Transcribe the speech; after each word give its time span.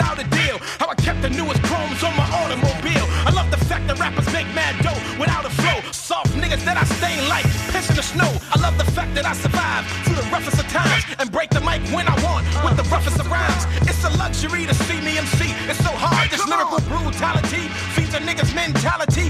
without 0.00 0.18
a 0.18 0.26
deal. 0.30 0.56
How 0.80 0.88
I 0.88 0.94
kept 0.94 1.20
the 1.20 1.28
newest 1.28 1.62
chromes 1.68 2.02
on 2.02 2.16
my 2.16 2.24
automobile. 2.40 3.06
I 3.28 3.30
love 3.36 3.50
the 3.50 3.60
fact 3.68 3.86
that 3.88 3.98
rappers 4.00 4.28
make 4.32 4.48
mad 4.56 4.74
dough 4.80 4.96
without 5.20 5.44
a 5.44 5.52
flow. 5.60 5.78
Soft 5.92 6.32
niggas 6.40 6.64
that 6.64 6.76
I 6.80 6.84
stain 6.96 7.28
like 7.28 7.44
piss 7.72 7.90
in 7.90 7.96
the 7.96 8.02
snow. 8.02 8.30
I 8.54 8.56
love 8.64 8.78
the 8.78 8.88
fact 8.96 9.14
that 9.16 9.26
I 9.26 9.34
survive 9.34 9.84
through 10.04 10.16
the 10.16 10.28
roughest 10.32 10.56
of 10.56 10.66
times 10.72 11.04
and 11.18 11.30
break 11.30 11.50
the 11.50 11.60
mic 11.60 11.82
when 11.92 12.08
I 12.08 12.16
want 12.24 12.48
with 12.64 12.76
the 12.80 12.86
roughest 12.88 13.20
of 13.20 13.28
rhymes. 13.28 13.64
It's 13.84 14.02
a 14.04 14.12
luxury 14.16 14.64
to 14.64 14.74
see 14.88 15.00
me 15.04 15.18
MC. 15.18 15.52
It's 15.68 15.82
so 15.84 15.92
hard. 15.92 16.30
This 16.32 16.46
lyrical 16.48 16.80
brutality 16.88 17.68
feeds 17.92 18.14
a 18.16 18.20
nigga's 18.24 18.54
mentality. 18.54 19.28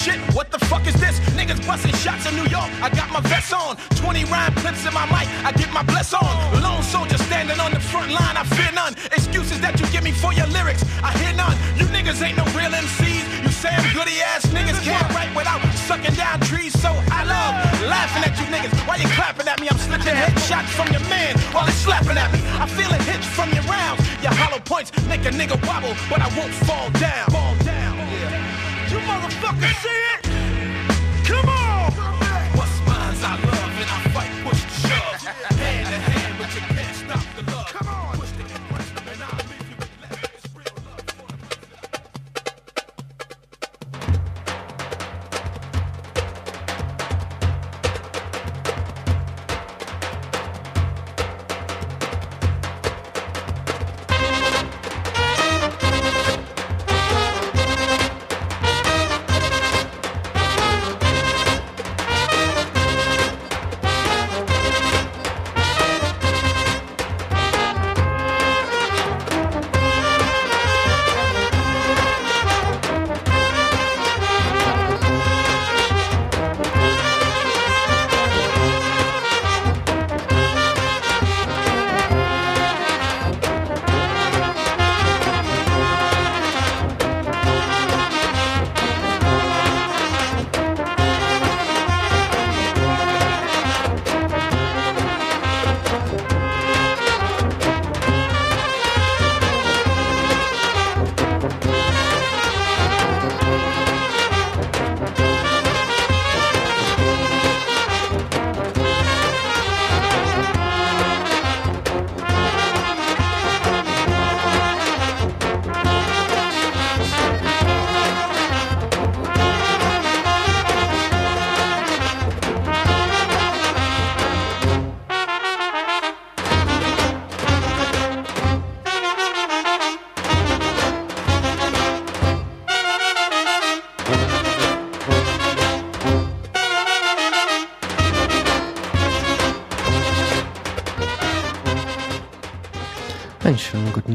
Shit. 0.00 0.18
What 0.34 0.50
the 0.50 0.58
fuck 0.70 0.86
is 0.86 0.94
this? 0.94 1.20
Niggas 1.36 1.60
busting 1.66 1.94
shots 2.00 2.24
in 2.26 2.34
New 2.34 2.48
York. 2.48 2.70
I 2.80 2.88
got 2.88 3.10
my 3.12 3.20
vest 3.28 3.52
on, 3.52 3.76
20 4.00 4.24
rhyme 4.32 4.54
clips 4.62 4.86
in 4.86 4.94
my 4.94 5.04
mic. 5.12 5.28
I 5.44 5.52
get 5.52 5.70
my 5.72 5.82
bless 5.82 6.14
on. 6.14 6.32
Lone 6.62 6.82
soldier 6.82 7.18
standing 7.18 7.60
on 7.60 7.70
the 7.72 7.80
front 7.80 8.10
line. 8.10 8.36
I 8.36 8.44
fear 8.56 8.72
none. 8.72 8.94
Excuses 9.12 9.60
that 9.60 9.78
you 9.78 9.86
give 9.92 10.02
me 10.02 10.12
for 10.12 10.32
your 10.32 10.48
lyrics. 10.48 10.82
I 11.02 11.12
hear 11.20 11.34
none. 11.36 11.56
You 11.76 11.84
niggas 11.92 12.20
ain't 12.24 12.36
no 12.36 12.44
real 12.56 12.72
MCs. 12.72 13.24
You 13.44 13.50
Sam 13.50 13.80
Goody 13.92 14.16
ass 14.32 14.46
niggas 14.56 14.80
can't 14.82 15.08
write 15.14 15.32
without 15.36 15.60
sucking 15.88 16.14
down 16.14 16.40
trees. 16.40 16.72
So 16.80 16.90
I 17.12 17.20
love 17.28 17.52
laughing 17.84 18.24
at 18.24 18.34
you 18.40 18.46
niggas. 18.48 18.72
Why 18.88 18.96
you 18.96 19.08
clapping 19.18 19.48
at 19.48 19.60
me? 19.60 19.68
I'm 19.68 19.78
slipping 19.78 20.16
headshots 20.16 20.70
from 20.78 20.88
your 20.94 21.04
man 21.12 21.36
while 21.52 21.66
it's 21.68 21.82
slapping 21.84 22.16
at 22.16 22.32
me. 22.32 22.40
I 22.56 22.66
feel 22.66 22.90
a 22.90 23.00
hits 23.04 23.26
from 23.26 23.52
your 23.52 23.64
rounds. 23.64 24.00
Your 24.24 24.32
hollow 24.32 24.60
points 24.64 24.90
make 25.12 25.24
a 25.28 25.32
nigga 25.40 25.56
wobble, 25.68 25.94
but 26.08 26.20
I 26.20 26.28
won't 26.38 26.54
fall 26.66 26.88
down. 26.96 27.26
Fall 27.30 27.54
down. 27.64 27.79
You 28.90 28.98
motherfuckers 28.98 29.76
see 29.82 29.88
it? 29.88 30.20
Come 31.24 31.48
on! 31.48 31.92
What's 32.56 32.80
I 33.22 33.36
love 33.36 33.78
and 33.78 33.88
I 33.88 34.10
fight. 34.10 35.59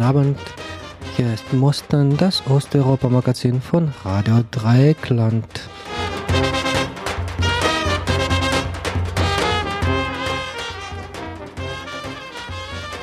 Abend. 0.05 0.37
Hier 1.15 1.33
ist 1.33 1.51
Mustern, 1.51 2.15
das 2.15 2.43
Osteuropa-Magazin 2.47 3.59
von 3.59 3.91
Radio 4.03 4.43
Dreieckland. 4.51 5.47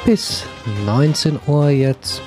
Bis 0.04 0.44
19 0.86 1.40
Uhr 1.48 1.70
jetzt 1.70 2.22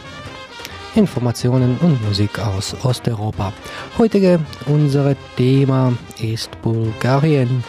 Informationen 0.96 1.78
und 1.78 2.06
Musik 2.06 2.38
aus 2.40 2.76
Osteuropa. 2.84 3.54
Heutige 3.98 4.42
unser 4.66 5.16
Thema 5.38 5.94
ist 6.20 6.52
Bulgarien, 6.62 7.64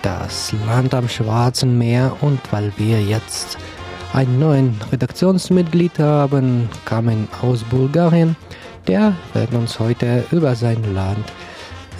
das 0.00 0.54
Land 0.66 0.94
am 0.94 1.06
Schwarzen 1.06 1.76
Meer 1.76 2.16
und 2.22 2.40
weil 2.50 2.72
wir 2.78 3.02
jetzt 3.02 3.58
einen 4.12 4.38
neuen 4.38 4.80
Redaktionsmitglied 4.90 5.98
haben, 5.98 6.68
kamen 6.84 7.28
aus 7.42 7.62
Bulgarien. 7.64 8.36
Der 8.86 9.14
wird 9.34 9.52
uns 9.54 9.78
heute 9.78 10.24
über 10.32 10.54
sein 10.54 10.94
Land 10.94 11.24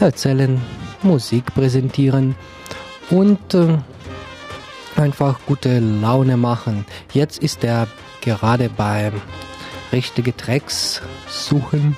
erzählen, 0.01 0.61
Musik 1.03 1.55
präsentieren 1.55 2.35
und 3.11 3.55
äh, 3.55 3.79
einfach 4.97 5.39
gute 5.47 5.79
Laune 5.79 6.37
machen. 6.37 6.85
Jetzt 7.13 7.43
ist 7.43 7.65
er 7.65 7.87
gerade 8.21 8.69
beim 8.69 9.13
richtige 9.93 10.37
Tracks 10.37 11.01
suchen, 11.29 11.97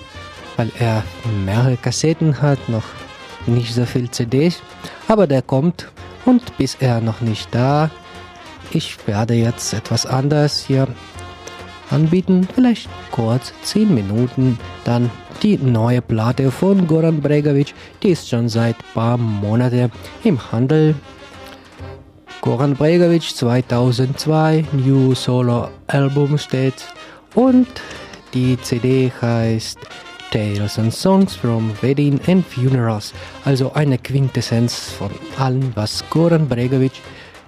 weil 0.57 0.71
er 0.79 1.03
mehrere 1.45 1.77
Kassetten 1.77 2.41
hat, 2.41 2.69
noch 2.69 2.85
nicht 3.47 3.75
so 3.75 3.87
viel 3.87 4.11
CDs, 4.11 4.63
aber 5.09 5.27
der 5.27 5.43
kommt 5.43 5.91
und 6.25 6.57
bis 6.59 6.77
er 6.79 7.01
noch 7.01 7.21
nicht 7.21 7.49
da 7.53 7.91
ich 8.75 8.97
werde 9.07 9.35
jetzt 9.35 9.73
etwas 9.75 10.07
anders 10.07 10.65
hier 10.65 10.89
anbieten, 11.91 12.49
vielleicht 12.55 12.89
kurz 13.11 13.53
10 13.63 13.95
Minuten, 13.95 14.59
dann 14.85 15.11
die 15.43 15.59
neue 15.59 16.01
Platte 16.01 16.51
von 16.51 16.87
Goran 16.87 17.21
Bregovic, 17.21 17.75
die 18.03 18.11
ist 18.11 18.29
schon 18.29 18.49
seit 18.49 18.77
paar 18.95 19.19
Monate 19.19 19.91
im 20.25 20.53
Handel. 20.53 20.95
Goran 22.41 22.75
Bregovic 22.75 23.23
2002, 23.23 24.65
New 24.73 25.15
Solo 25.15 25.69
Album 25.87 26.39
steht. 26.39 26.87
Und 27.35 27.69
die 28.35 28.61
CD 28.61 29.13
heißt 29.21 29.79
Tales 30.33 30.79
and 30.79 30.93
Songs 30.93 31.37
from 31.37 31.73
Wedding 31.83 32.19
and 32.27 32.47
Funerals, 32.47 33.13
also 33.45 33.73
eine 33.75 33.99
Quintessenz 33.99 34.91
von 34.93 35.11
allem, 35.39 35.73
was 35.75 36.03
Goran 36.09 36.49
Bregovic 36.49 36.93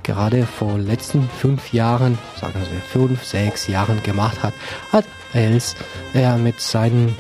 gerade 0.05 0.47
vor 0.47 0.79
letzten 0.79 1.29
fünf 1.29 1.73
Jahren, 1.73 2.19
sagen 2.41 2.55
wir 2.55 2.81
fünf, 2.81 3.25
sechs 3.25 3.67
Jahren 3.67 4.03
gemacht 4.03 4.43
hat, 4.43 4.55
hat 4.93 5.05
als 5.33 5.75
er 6.13 6.37
mit 6.37 6.61
seinem 6.61 7.17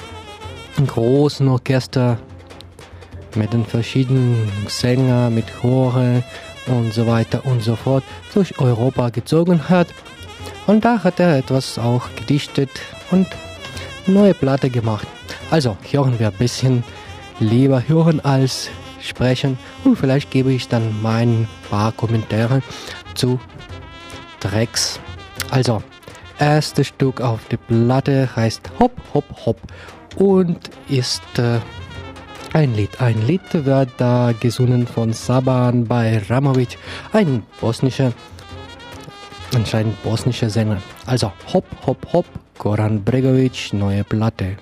großen 0.86 1.48
Orchester, 1.48 2.18
mit 3.34 3.52
den 3.52 3.64
verschiedenen 3.64 4.48
Sängern, 4.68 5.34
mit 5.34 5.46
Chore 5.60 6.22
und 6.66 6.94
so 6.94 7.06
weiter 7.06 7.44
und 7.44 7.62
so 7.62 7.74
fort 7.74 8.04
durch 8.32 8.60
Europa 8.60 9.08
gezogen 9.08 9.68
hat. 9.68 9.88
Und 10.66 10.84
da 10.84 11.02
hat 11.02 11.18
er 11.18 11.38
etwas 11.38 11.78
auch 11.78 12.08
gedichtet 12.16 12.70
und 13.10 13.26
neue 14.06 14.34
Platte 14.34 14.70
gemacht. 14.70 15.06
Also 15.50 15.76
hören 15.90 16.18
wir 16.18 16.28
ein 16.28 16.34
bisschen 16.34 16.84
lieber 17.40 17.82
hören 17.88 18.24
als 18.24 18.70
sprechen 19.04 19.58
und 19.84 19.96
vielleicht 19.96 20.30
gebe 20.30 20.52
ich 20.52 20.68
dann 20.68 21.00
mein 21.02 21.48
paar 21.70 21.92
Kommentare 21.92 22.62
zu 23.14 23.38
Tracks. 24.40 25.00
Also, 25.50 25.82
erstes 26.38 26.88
Stück 26.88 27.20
auf 27.20 27.40
der 27.48 27.58
Platte 27.58 28.28
heißt 28.34 28.70
Hop 28.78 28.92
Hop 29.12 29.24
Hop 29.46 29.60
und 30.16 30.70
ist 30.88 31.22
äh, 31.38 31.60
ein 32.52 32.74
Lied. 32.74 33.00
Ein 33.00 33.26
Lied 33.26 33.42
wird 33.52 33.90
da 33.98 34.32
gesungen 34.38 34.86
von 34.86 35.12
Saban 35.12 35.86
Bajramovic, 35.86 36.78
ein 37.12 37.42
bosnischer 37.60 38.12
anscheinend 39.54 40.02
bosnischer 40.02 40.50
Sänger. 40.50 40.78
Also 41.06 41.32
hopp, 41.52 41.64
hopp, 41.86 42.12
hopp, 42.12 42.26
Goran 42.58 43.02
Bregovic, 43.02 43.72
neue 43.72 44.04
Platte. 44.04 44.56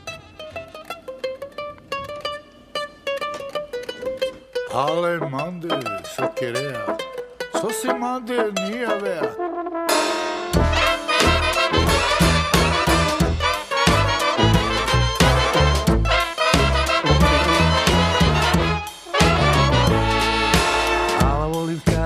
ალე 4.72 5.18
მანდე 5.28 5.76
სოკერეა 6.14 6.94
სოსი 7.60 7.92
მანდე 8.00 8.38
ნიავეა 8.56 9.26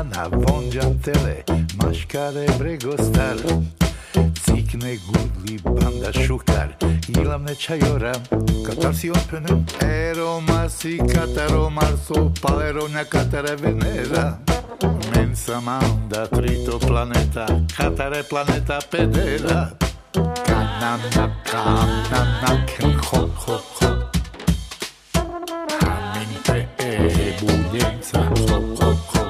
na 0.07 0.29
vonđantele, 0.31 1.37
maškare 1.79 2.47
bregostar, 2.59 3.39
cikne 4.45 4.93
gudli 5.07 5.57
banda 5.65 6.13
šukar, 6.13 6.77
ilam 7.09 7.45
ne 7.45 7.55
čajora, 7.55 8.13
katar 8.67 8.95
si 8.95 9.11
opene, 9.11 9.65
eroma. 9.81 10.56
si 10.87 10.99
cataro 10.99 11.69
marzo 11.69 12.31
palerona 12.41 13.05
catare 13.09 13.57
venera. 13.57 14.39
Mensa 15.13 15.61
manda 15.61 16.29
trito 16.29 16.79
planeta 16.79 17.45
catare 17.77 18.23
planeta 18.23 18.79
pedera. 18.89 19.77
Kanana 20.47 21.25
kanana 21.43 22.51
ken 22.71 22.95
ho 23.07 23.21
ho 23.43 23.57
ho. 23.77 23.89
Haminte 25.81 26.69
e 26.79 27.35
bulienza 27.41 28.21
ho 28.29 28.59
ho 28.79 28.91
ho. 29.11 29.23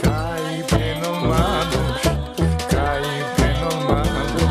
Kai 0.00 0.56
peno 0.70 1.12
mano 1.30 1.82
kai 2.72 3.12
peno 3.36 3.70
mano. 3.88 4.44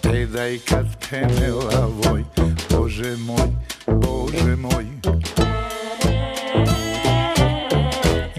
Te 0.00 0.26
dai 0.26 0.58
kat 0.64 0.88
penela 0.98 1.86
voi 1.86 2.24
Боже 2.82 3.16
мой, 3.16 3.56
Bože 4.32 4.56
moj. 4.56 4.86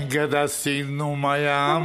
Gada 0.10 0.50
sinu 0.50 1.14
maja 1.16 1.78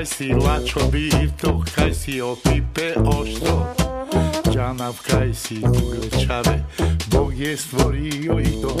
kaj 0.00 0.06
si 0.06 0.32
lačo 0.32 0.80
bito, 0.92 1.62
kaj 1.74 1.94
si 1.94 2.20
opipe 2.20 2.94
ošto, 3.04 3.66
Džanav 4.52 4.96
kaj 5.10 5.34
si 5.34 5.60
kuglečave, 5.60 6.64
Bog 7.06 7.34
je 7.34 7.56
stvorio 7.56 8.40
i 8.40 8.62
to. 8.62 8.76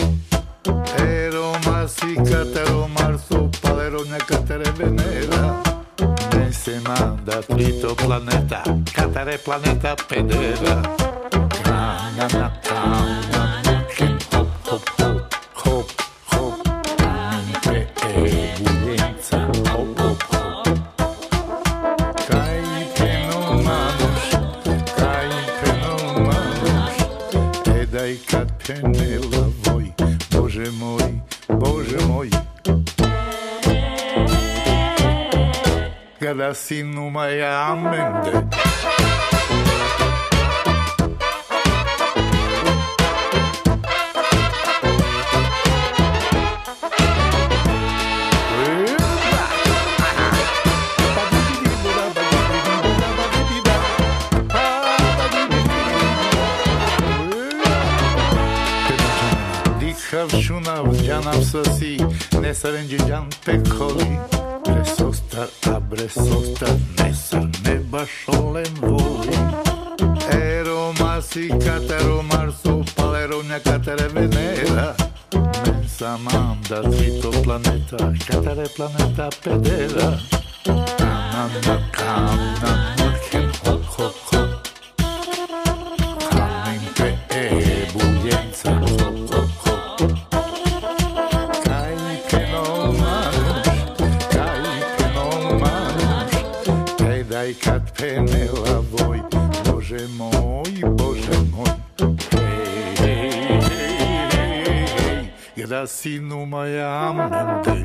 Ero 0.98 1.52
masi 1.66 2.16
katero 2.16 2.88
marso, 2.88 3.50
palero 3.62 4.04
nekatere 4.04 4.72
venera, 4.78 5.62
ne 6.36 6.52
se 6.52 6.80
manda 6.80 7.42
trito 7.42 7.94
planeta, 7.94 8.62
katare 8.94 9.38
planeta 9.44 9.96
pedera. 10.08 10.82
Kanana, 11.64 12.50
kanana, 12.64 13.84
ken 13.96 14.18
hop, 14.32 14.48
hop, 14.64 14.88
hop, 14.88 15.00
hop, 15.00 15.19
kręcone 28.70 29.18
lawoj 29.32 29.92
Boże 30.30 30.70
mój, 30.78 31.02
Boże 31.48 32.06
mój 32.08 32.30
kada 36.20 36.54
sinu 36.54 37.10
mają 37.10 37.46
amende 37.46 38.69
nam 61.24 61.44
sosi, 61.44 61.98
ne 62.42 62.54
sarem 62.54 62.86
Đinđan 62.86 63.30
pekoli. 63.44 64.18
Brez 64.66 65.00
ostar, 65.08 65.46
a 65.74 65.80
brez 65.80 66.16
ostar, 66.16 66.74
ne 66.98 67.14
sa 67.14 67.40
neba 67.64 68.04
šolem 68.06 68.74
voli. 68.80 69.36
Ero 70.32 70.92
masi, 70.92 71.48
katero 71.48 72.22
marso, 72.22 72.84
palerovnja, 72.96 73.58
katere 73.58 74.08
venera. 74.14 74.94
Men 75.66 75.88
sam 75.88 76.28
am 76.28 76.62
da 76.68 76.82
cvito 76.90 77.30
planeta, 77.44 77.96
katare 78.28 78.66
planeta 78.76 79.28
pedera. 79.44 80.18
Na, 80.66 80.74
na, 80.98 81.48
na, 81.66 81.78
na, 81.98 82.36
na, 82.62 82.94
na. 82.96 82.99
sinuma 105.86 106.66
ja 106.66 107.08
ammugi. 107.08 107.84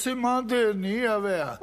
So 0.00 0.10
se 0.10 0.16
mande 0.16 0.74
nie 0.74 1.02
vea. 1.22 1.58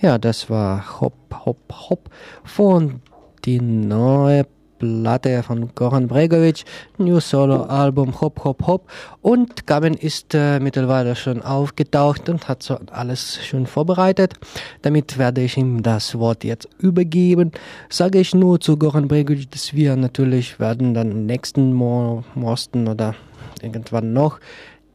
Ja, 0.00 0.18
das 0.18 0.50
war 0.50 1.00
Hopp, 1.00 1.14
Hopp, 1.44 1.58
Hopp 1.72 2.10
von 2.44 3.00
die 3.44 3.60
neue 3.60 4.46
Platte 4.78 5.42
von 5.42 5.74
Goran 5.74 6.06
Bregovic, 6.06 6.64
New 6.98 7.20
Solo 7.20 7.64
Album 7.64 8.20
Hop 8.20 8.44
Hop 8.44 8.66
Hop 8.66 8.90
und 9.22 9.66
Gaben 9.66 9.94
ist 9.94 10.34
äh, 10.34 10.60
mittlerweile 10.60 11.16
schon 11.16 11.42
aufgetaucht 11.42 12.28
und 12.28 12.48
hat 12.48 12.62
so 12.62 12.78
alles 12.92 13.44
schon 13.44 13.66
vorbereitet. 13.66 14.34
Damit 14.82 15.18
werde 15.18 15.42
ich 15.42 15.56
ihm 15.56 15.82
das 15.82 16.18
Wort 16.18 16.44
jetzt 16.44 16.68
übergeben. 16.78 17.52
Sage 17.88 18.18
ich 18.20 18.34
nur 18.34 18.60
zu 18.60 18.76
Goran 18.76 19.08
Bregovic, 19.08 19.50
dass 19.50 19.74
wir 19.74 19.96
natürlich 19.96 20.60
werden 20.60 20.94
dann 20.94 21.26
nächsten 21.26 21.72
Mo 21.72 22.24
Mosten 22.34 22.88
oder 22.88 23.14
irgendwann 23.62 24.12
noch 24.12 24.38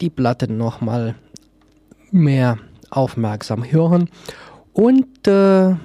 die 0.03 0.09
Platte 0.09 0.51
nochmal 0.51 1.15
mehr 2.11 2.57
aufmerksam 2.89 3.63
hören 3.63 4.09
und 4.73 5.25
äh, 5.27 5.75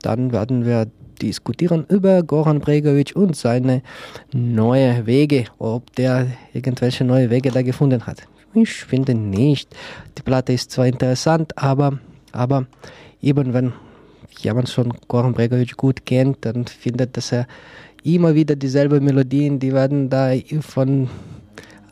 dann 0.00 0.32
werden 0.32 0.64
wir 0.64 0.86
diskutieren 1.20 1.84
über 1.90 2.22
Goran 2.22 2.60
Bregovic 2.60 3.14
und 3.14 3.36
seine 3.36 3.82
neue 4.32 5.04
Wege, 5.04 5.44
ob 5.58 5.94
der 5.94 6.28
irgendwelche 6.54 7.04
neue 7.04 7.28
Wege 7.28 7.50
da 7.50 7.60
gefunden 7.60 8.06
hat. 8.06 8.22
Ich 8.54 8.72
finde 8.72 9.14
nicht. 9.14 9.76
Die 10.16 10.22
Platte 10.22 10.54
ist 10.54 10.70
zwar 10.70 10.86
interessant, 10.86 11.52
aber, 11.58 11.98
aber 12.32 12.66
eben 13.20 13.52
wenn 13.52 13.74
jemand 14.38 14.70
schon 14.70 14.94
Goran 15.06 15.34
Bregovic 15.34 15.76
gut 15.76 16.06
kennt, 16.06 16.38
dann 16.46 16.64
findet, 16.64 17.14
dass 17.18 17.30
er 17.30 17.46
immer 18.04 18.34
wieder 18.34 18.56
dieselbe 18.56 19.00
Melodien, 19.02 19.58
die 19.58 19.74
werden 19.74 20.08
da 20.08 20.32
von 20.60 21.10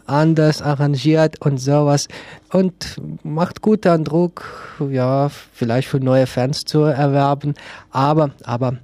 anders 0.06 0.62
arrangiert 0.62 1.44
und 1.44 1.58
sowas 1.58 2.08
und 2.52 3.00
macht 3.22 3.62
guten 3.62 3.88
Eindruck, 3.88 4.44
ja, 4.90 5.28
vielleicht 5.28 5.88
für 5.88 6.00
neue 6.00 6.26
Fans 6.26 6.64
zu 6.64 6.82
erwerben, 6.82 7.54
aber, 7.90 8.30
aber, 8.44 8.78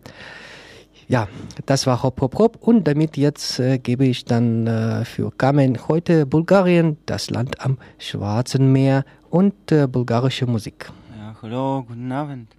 ja, 1.08 1.26
das 1.66 1.86
war 1.86 2.02
Hop 2.02 2.20
Hop 2.20 2.38
Hop 2.38 2.56
und 2.60 2.86
damit 2.86 3.16
jetzt 3.16 3.58
äh, 3.58 3.78
gebe 3.78 4.06
ich 4.06 4.24
dann 4.24 4.66
äh, 4.66 5.04
für 5.04 5.32
Kamen 5.32 5.88
heute 5.88 6.24
Bulgarien, 6.24 6.98
das 7.06 7.30
Land 7.30 7.60
am 7.60 7.78
Schwarzen 7.98 8.72
Meer 8.72 9.04
und 9.28 9.72
äh, 9.72 9.88
bulgarische 9.88 10.46
Musik. 10.46 10.90
Ja, 11.18 11.34
hallo, 11.42 11.84
guten 11.86 12.12
Abend. 12.12 12.54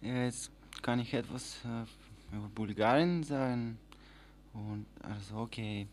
Jetzt 0.00 0.50
kann 0.82 0.98
ich 0.98 1.14
etwas 1.14 1.58
äh, 1.64 2.36
über 2.36 2.48
Bulgarien 2.54 3.22
sagen. 3.22 3.78
Und 4.52 4.86
also 5.02 5.42
okay. 5.42 5.86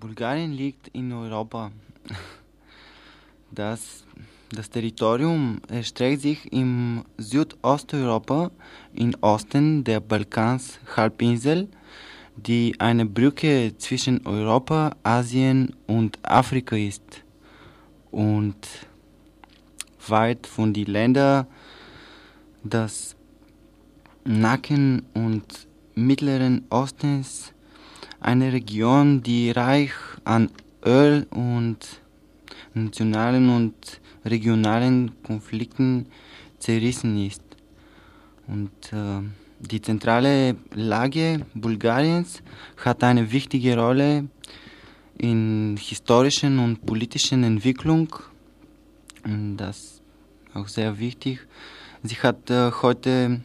Bulgarien 0.00 0.52
liegt 0.52 0.88
in 0.88 1.12
Europa. 1.12 1.72
Das, 3.50 4.04
das 4.50 4.70
Territorium 4.70 5.60
erstreckt 5.68 6.22
sich 6.22 6.52
im 6.52 7.04
Südosteuropa, 7.16 8.52
im 8.94 9.14
Osten 9.22 9.82
der 9.82 10.00
Balkans-Halbinsel, 10.00 11.68
die 12.36 12.76
eine 12.78 13.06
Brücke 13.06 13.74
zwischen 13.78 14.24
Europa, 14.26 14.94
Asien 15.02 15.74
und 15.86 16.18
Afrika 16.22 16.76
ist. 16.76 17.24
Und 18.12 18.68
weit 20.06 20.46
von 20.46 20.72
den 20.72 20.86
Ländern 20.86 21.46
des 22.62 23.16
Nacken 24.24 25.06
und 25.14 25.66
Mittleren 25.94 26.66
Ostens 26.70 27.52
eine 28.28 28.52
Region, 28.52 29.22
die 29.22 29.50
reich 29.52 29.92
an 30.24 30.50
Öl 30.84 31.26
und 31.30 31.78
nationalen 32.74 33.48
und 33.48 33.74
regionalen 34.22 35.12
Konflikten 35.22 36.06
zerrissen 36.58 37.16
ist. 37.26 37.42
Und 38.46 38.92
äh, 38.92 39.22
die 39.60 39.80
zentrale 39.80 40.56
Lage 40.74 41.46
Bulgariens 41.54 42.42
hat 42.84 43.02
eine 43.02 43.32
wichtige 43.32 43.78
Rolle 43.78 44.28
in 45.16 45.78
historischen 45.80 46.58
und 46.58 46.84
politischen 46.84 47.44
Entwicklung. 47.44 48.14
Und 49.24 49.56
das 49.56 50.02
auch 50.52 50.68
sehr 50.68 50.98
wichtig. 50.98 51.38
Sie 52.02 52.16
hat 52.16 52.50
äh, 52.50 52.72
heute 52.82 53.40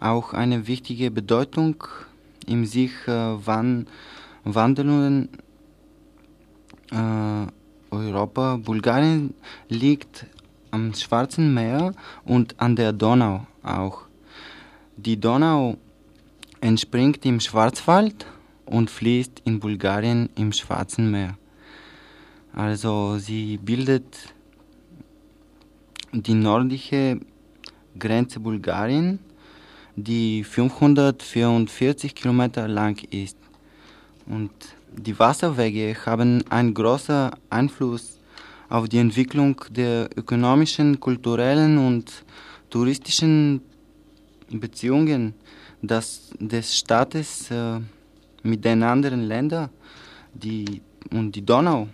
auch 0.00 0.34
eine 0.34 0.66
wichtige 0.66 1.10
Bedeutung 1.10 1.82
im 2.46 2.66
sich 2.66 2.92
äh, 3.06 3.10
wandelnden 3.10 3.88
äh, 6.90 7.46
Europa. 7.90 8.56
Bulgarien 8.56 9.34
liegt 9.68 10.26
am 10.70 10.94
Schwarzen 10.94 11.54
Meer 11.54 11.92
und 12.24 12.54
an 12.58 12.76
der 12.76 12.92
Donau 12.92 13.46
auch. 13.62 14.02
Die 14.96 15.18
Donau 15.18 15.76
entspringt 16.60 17.24
im 17.24 17.40
Schwarzwald 17.40 18.26
und 18.66 18.90
fließt 18.90 19.42
in 19.44 19.60
Bulgarien 19.60 20.28
im 20.36 20.52
Schwarzen 20.52 21.10
Meer. 21.10 21.36
Also 22.52 23.18
sie 23.18 23.58
bildet 23.58 24.34
die 26.12 26.34
nördliche 26.34 27.20
Grenze 27.98 28.40
Bulgarien 28.40 29.18
die 29.96 30.44
544 30.44 32.14
Kilometer 32.14 32.68
lang 32.68 33.02
ist. 33.10 33.36
Und 34.28 34.50
die 34.92 35.18
Wasserwege 35.18 35.96
haben 36.04 36.44
einen 36.50 36.74
großen 36.74 37.30
Einfluss 37.48 38.18
auf 38.68 38.88
die 38.88 38.98
Entwicklung 38.98 39.56
der 39.70 40.10
ökonomischen, 40.16 41.00
kulturellen 41.00 41.78
und 41.78 42.24
touristischen 42.68 43.62
Beziehungen 44.50 45.34
des, 45.80 46.30
des 46.38 46.76
Staates 46.76 47.50
äh, 47.50 47.80
mit 48.42 48.64
den 48.64 48.82
anderen 48.82 49.22
Ländern. 49.22 49.70
Die, 50.34 50.82
und 51.10 51.32
die 51.34 51.44
Donau 51.44 51.88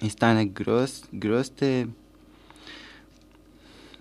ist 0.00 0.22
eine 0.22 0.46
groß, 0.46 1.04
größte 1.18 1.88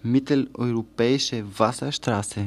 mitteleuropäische 0.04 1.46
Wasserstraße 1.58 2.46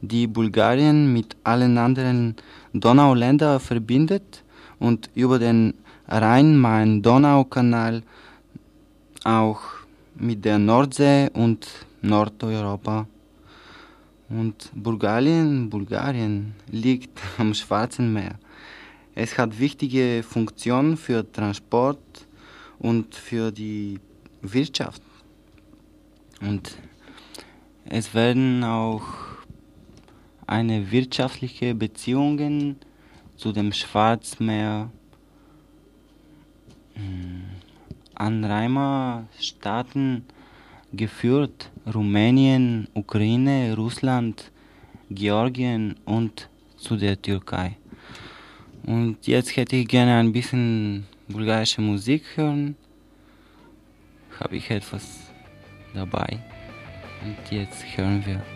die 0.00 0.26
Bulgarien 0.26 1.12
mit 1.12 1.36
allen 1.44 1.78
anderen 1.78 2.36
Donauländern 2.80 3.60
verbindet 3.60 4.44
und 4.78 5.10
über 5.14 5.38
den 5.38 5.74
Rhein-Main-Donau-Kanal 6.08 8.02
auch 9.24 9.60
mit 10.14 10.44
der 10.44 10.58
Nordsee 10.58 11.30
und 11.32 11.66
Nordeuropa. 12.02 13.06
Und 14.28 14.70
Bulgarien, 14.74 15.70
Bulgarien 15.70 16.54
liegt 16.70 17.20
am 17.38 17.54
Schwarzen 17.54 18.12
Meer. 18.12 18.38
Es 19.14 19.38
hat 19.38 19.58
wichtige 19.58 20.22
Funktionen 20.22 20.96
für 20.96 21.30
Transport 21.30 21.98
und 22.78 23.14
für 23.14 23.50
die 23.50 23.98
Wirtschaft. 24.42 25.02
Und 26.40 26.76
es 27.86 28.12
werden 28.14 28.62
auch 28.62 29.25
eine 30.46 30.90
wirtschaftliche 30.90 31.74
Beziehungen 31.74 32.76
zu 33.36 33.52
dem 33.52 33.72
Schwarzmeer 33.72 34.90
hm, 36.94 37.42
Anrainerstaaten 38.14 40.24
geführt, 40.92 41.70
Rumänien, 41.92 42.88
Ukraine, 42.94 43.74
Russland, 43.76 44.52
Georgien 45.10 45.96
und 46.04 46.48
zu 46.76 46.96
der 46.96 47.20
Türkei. 47.20 47.76
Und 48.86 49.26
jetzt 49.26 49.56
hätte 49.56 49.76
ich 49.76 49.88
gerne 49.88 50.18
ein 50.18 50.32
bisschen 50.32 51.06
bulgarische 51.28 51.80
Musik 51.80 52.22
hören. 52.36 52.76
Habe 54.40 54.56
ich 54.56 54.70
etwas 54.70 55.32
dabei. 55.92 56.38
Und 57.24 57.50
jetzt 57.50 57.84
hören 57.96 58.24
wir. 58.24 58.55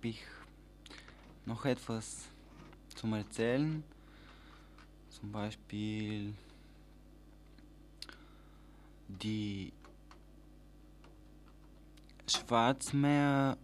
Habe 0.00 0.08
ich 0.08 0.22
noch 1.44 1.66
etwas 1.66 2.24
zum 2.94 3.12
Erzählen. 3.12 3.84
Zum 5.10 5.30
Beispiel 5.30 6.32
die 9.08 9.74
Schwarzmeer 12.26 13.58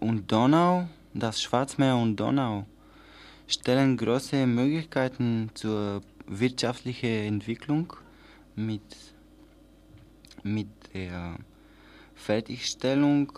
und 0.00 0.30
Donau. 0.30 0.86
Das 1.14 1.40
Schwarzmeer 1.40 1.96
und 1.96 2.16
Donau 2.16 2.66
stellen 3.46 3.96
große 3.96 4.46
Möglichkeiten 4.46 5.50
zur 5.54 6.02
wirtschaftlichen 6.26 7.24
Entwicklung 7.24 7.90
mit, 8.54 9.14
mit 10.42 10.68
der 10.92 11.38
Fertigstellung 12.14 13.32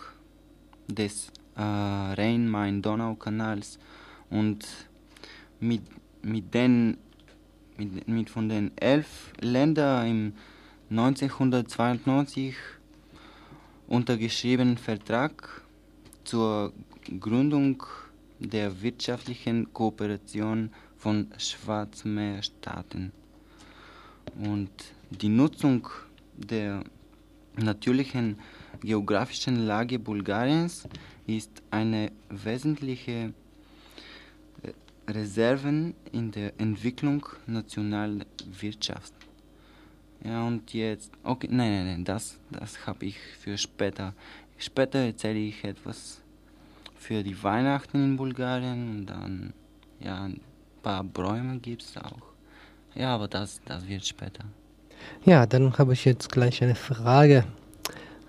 des 0.89 1.31
äh, 1.59 1.63
Rhein-Main-Donau-Kanals 1.63 3.79
und 4.31 4.67
mit, 5.61 5.83
mit, 6.23 6.55
den, 6.55 6.97
mit, 7.77 8.09
mit 8.09 8.31
von 8.31 8.49
den 8.49 8.71
elf 8.77 9.33
Ländern 9.41 10.07
im 10.07 10.33
1992 10.91 12.55
untergeschriebenen 13.89 14.79
Vertrag 14.79 15.63
zur 16.25 16.73
Gründung 17.21 17.83
der 18.39 18.83
wirtschaftlichen 18.83 19.73
Kooperation 19.73 20.71
von 20.97 21.29
Schwarzmeerstaaten. 21.37 23.13
Und 24.39 24.71
die 25.11 25.29
Nutzung 25.29 25.89
der 26.37 26.85
natürlichen 27.57 28.39
geografischen 28.81 29.67
Lage 29.67 29.99
Bulgariens 29.99 30.89
ist 31.27 31.63
eine 31.71 32.13
wesentliche 32.31 33.33
äh, 34.63 35.11
Reserven 35.11 35.95
in 36.13 36.31
der 36.31 36.59
Entwicklung 36.59 37.27
nationaler 37.47 38.25
Wirtschaft. 38.61 39.13
Ja, 40.25 40.47
und 40.47 40.73
jetzt, 40.75 41.13
okay, 41.23 41.49
nein, 41.51 41.73
nein, 41.73 41.87
nein, 41.87 42.05
das, 42.05 42.39
das 42.51 42.87
habe 42.87 43.07
ich 43.07 43.19
für 43.39 43.57
später. 43.57 44.15
Später 44.57 44.99
erzähle 44.99 45.39
ich 45.39 45.63
etwas 45.63 46.21
für 46.97 47.23
die 47.23 47.41
Weihnachten 47.43 48.03
in 48.03 48.17
Bulgarien 48.17 48.91
und 48.91 49.07
dann, 49.07 49.53
ja, 50.01 50.25
ein 50.25 50.41
paar 50.83 51.05
Bäume 51.05 51.59
gibt 51.59 51.83
es 51.83 51.97
auch. 51.97 52.29
Ja, 52.95 53.15
aber 53.15 53.29
das, 53.29 53.61
das 53.65 53.87
wird 53.87 54.05
später. 54.05 54.45
Ja, 55.25 55.47
dann 55.47 55.79
habe 55.79 55.93
ich 55.93 56.05
jetzt 56.05 56.33
gleich 56.33 56.63
eine 56.63 56.75
Frage 56.75 57.45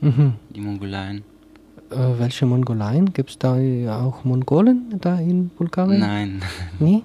Mhm. 0.00 0.34
Die 0.50 0.60
Mongoleien. 0.60 1.22
Äh, 1.90 2.18
welche 2.18 2.46
Mongoleien? 2.46 3.12
Gibt 3.12 3.30
es 3.30 3.38
da 3.38 3.54
auch 4.02 4.24
Mongolen 4.24 4.98
da 5.00 5.18
in 5.18 5.48
Bulgarien? 5.50 6.00
Nein, 6.00 6.42
Nie? 6.80 7.04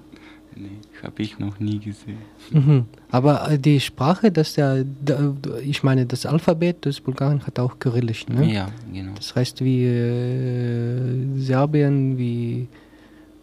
nee, 0.56 0.70
habe 1.02 1.22
ich 1.22 1.38
noch 1.38 1.60
nie 1.60 1.78
gesehen. 1.78 2.18
Mhm. 2.50 2.86
Aber 3.10 3.50
äh, 3.50 3.58
die 3.58 3.78
Sprache, 3.80 4.32
das 4.32 4.56
ja, 4.56 4.76
ich 5.62 5.82
meine, 5.82 6.06
das 6.06 6.26
Alphabet 6.26 6.84
des 6.84 7.00
Bulgarien 7.00 7.46
hat 7.46 7.58
auch 7.58 7.78
Kyrillisch, 7.78 8.26
ne? 8.28 8.52
Ja, 8.52 8.68
genau. 8.92 9.12
Das 9.14 9.34
heißt, 9.36 9.62
wie 9.62 9.84
äh, 9.84 11.38
Serbien, 11.38 12.18
wie 12.18 12.68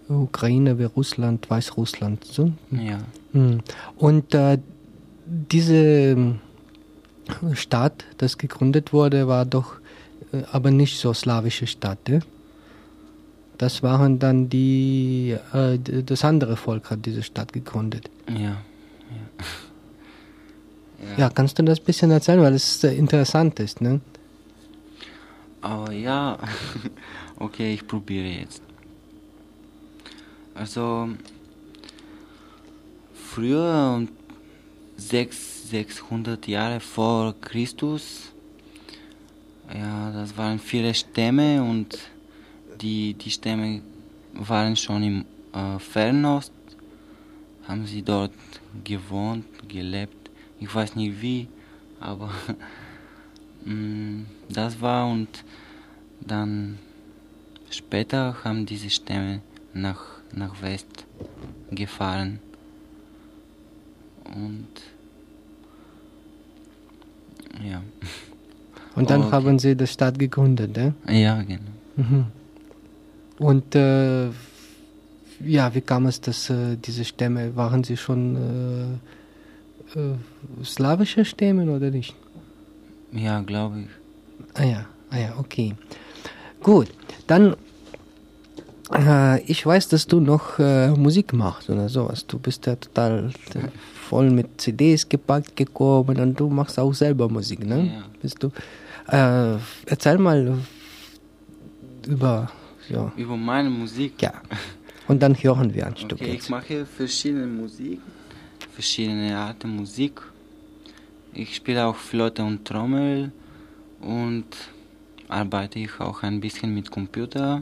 Ukraine, 0.10 0.78
wie 0.80 0.84
Russland, 0.84 1.50
Weißrussland. 1.50 2.26
So. 2.26 2.52
Ja. 2.72 3.00
Hm. 3.34 3.62
Und 3.98 4.34
äh, 4.34 4.60
diese 5.26 5.76
ähm, 5.76 6.40
Stadt, 7.54 8.06
das 8.18 8.38
gegründet 8.38 8.94
wurde, 8.94 9.28
war 9.28 9.46
doch 9.46 9.76
äh, 10.32 10.44
aber 10.52 10.72
nicht 10.72 11.00
so 11.00 11.14
slawische 11.14 11.68
Stadt. 11.68 12.08
Ne? 12.08 12.20
Das 13.58 13.84
waren 13.84 14.20
dann 14.20 14.50
die, 14.50 15.36
äh, 15.54 15.80
das 15.80 16.24
andere 16.24 16.58
Volk 16.58 16.90
hat 16.90 17.06
diese 17.06 17.24
Stadt 17.24 17.54
gegründet. 17.54 18.10
Ja. 18.28 18.58
Ja, 21.18 21.30
kannst 21.30 21.60
du 21.60 21.64
das 21.64 21.80
ein 21.80 21.86
bisschen 21.86 22.12
erzählen, 22.12 22.42
weil 22.42 22.54
es 22.54 22.84
äh, 22.84 22.94
interessant 22.94 23.60
ist, 23.60 23.80
ne? 23.80 24.02
Aber 25.62 25.92
ja, 25.92 26.38
okay, 27.40 27.74
ich 27.74 27.88
probiere 27.88 28.28
jetzt. 28.28 28.62
Also, 30.56 31.10
früher, 33.14 33.96
um 33.98 34.08
sechs, 34.98 35.70
600 35.70 36.48
Jahre 36.48 36.80
vor 36.80 37.36
Christus, 37.42 38.32
ja, 39.74 40.12
das 40.12 40.36
waren 40.38 40.58
viele 40.60 40.94
Stämme 40.94 41.62
und 41.62 41.98
die, 42.82 43.14
die 43.14 43.32
Stämme 43.32 43.82
waren 44.34 44.76
schon 44.76 45.04
im 45.04 45.26
äh, 45.54 45.80
Fernost, 45.80 46.54
haben 47.68 47.86
sie 47.86 48.02
dort 48.02 48.32
gewohnt, 48.84 49.46
gelebt. 49.68 50.30
Ich 50.60 50.74
weiß 50.74 50.96
nicht 50.96 51.22
wie, 51.22 51.48
aber 52.00 52.32
Mm, 53.66 54.26
Das 54.50 54.80
war 54.80 55.08
und 55.08 55.44
dann 56.22 56.78
später 57.72 58.38
haben 58.44 58.66
diese 58.66 58.92
Stämme 58.92 59.42
nach, 59.74 60.15
nach 60.36 60.62
West 60.62 61.06
gefahren. 61.72 62.40
Und 64.36 64.68
ja. 67.64 67.82
Und 68.96 69.10
dann 69.10 69.24
Okay. 69.24 69.32
haben 69.32 69.60
sie 69.60 69.76
die 69.76 69.88
Stadt 69.88 70.18
gegründet, 70.18 70.76
ne? 70.78 70.94
Ja, 71.10 71.42
genau. 71.42 71.60
Mhm. 71.98 72.26
Und 73.38 73.76
äh, 73.76 74.28
ja, 75.46 75.74
wie 75.76 75.82
kam 75.82 76.06
es, 76.06 76.22
dass 76.22 76.50
äh, 76.50 76.78
diese 76.78 77.04
Stämme, 77.04 77.56
waren 77.58 77.84
sie 77.84 77.98
schon 77.98 79.00
äh, 79.96 80.00
äh, 80.00 80.16
slawische 80.64 81.26
Stämme 81.26 81.70
oder 81.70 81.92
nicht? 81.92 82.16
Ja, 83.12 83.42
glaube 83.42 83.82
ich. 83.82 83.88
Ah 84.54 84.64
ja, 84.64 84.86
ah 85.10 85.18
ja, 85.18 85.36
okay. 85.38 85.76
Gut, 86.64 86.88
dann, 87.28 87.56
äh, 88.94 89.42
ich 89.44 89.66
weiß, 89.66 89.88
dass 89.90 90.06
du 90.08 90.20
noch 90.20 90.60
äh, 90.60 90.90
Musik 90.90 91.34
machst 91.34 91.70
oder 91.70 91.90
sowas. 91.90 92.26
Du 92.28 92.38
bist 92.40 92.66
ja 92.66 92.76
total 92.76 93.32
voll 94.10 94.30
mit 94.30 94.60
CDs 94.62 95.08
gepackt 95.08 95.56
gekommen 95.56 96.20
und 96.20 96.40
du 96.40 96.50
machst 96.50 96.78
auch 96.80 96.94
selber 96.94 97.28
Musik, 97.30 97.66
ne? 97.66 97.92
Ja. 97.94 98.04
Bist 98.22 98.42
du? 98.44 98.48
Äh, 99.08 99.58
erzähl 99.86 100.18
mal 100.18 100.58
über, 102.08 102.52
ja, 102.90 103.12
Über 103.18 103.38
meine 103.38 103.70
Musik. 103.70 104.22
ja. 104.22 104.34
Und 105.08 105.22
dann 105.22 105.36
hören 105.36 105.74
wir 105.74 105.86
ein 105.86 105.96
Stück 105.96 106.14
Okay, 106.14 106.26
ich 106.26 106.34
jetzt. 106.36 106.50
mache 106.50 106.86
verschiedene 106.86 107.46
Musik, 107.46 108.00
verschiedene 108.74 109.38
Arten 109.38 109.76
Musik. 109.76 110.20
Ich 111.34 111.56
spiele 111.58 111.86
auch 111.86 111.96
Flöte 111.96 112.44
und 112.44 112.66
Trommel 112.66 113.32
und 114.02 114.46
arbeite 115.28 115.80
ich 115.80 116.00
auch 116.00 116.24
ein 116.24 116.40
bisschen 116.40 116.74
mit 116.74 116.90
Computer. 116.90 117.62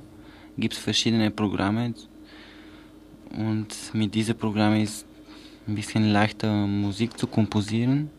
Gibt 0.58 0.74
es 0.74 0.80
verschiedene 0.80 1.32
Programme 1.32 1.94
und 3.36 3.76
mit 3.94 4.14
diesen 4.14 4.38
Programmen 4.38 4.82
ist 4.82 5.06
ein 5.68 5.74
bisschen 5.74 6.12
leichter 6.12 6.52
Musik 6.68 7.18
zu 7.18 7.26
komposieren. 7.26 8.12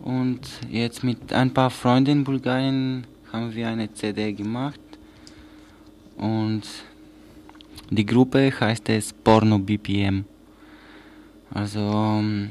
Und 0.00 0.40
jetzt 0.70 1.04
mit 1.04 1.30
ein 1.32 1.52
paar 1.52 1.68
Freunden 1.68 2.10
in 2.10 2.24
Bulgarien 2.24 3.06
haben 3.30 3.54
wir 3.54 3.68
eine 3.68 3.92
CD 3.92 4.32
gemacht 4.32 4.80
und 6.16 6.62
die 7.90 8.06
Gruppe 8.06 8.50
heißt 8.58 8.88
es 8.88 9.12
Porno 9.12 9.58
BPM. 9.58 10.24
Also 11.52 11.80
ähm, 11.80 12.50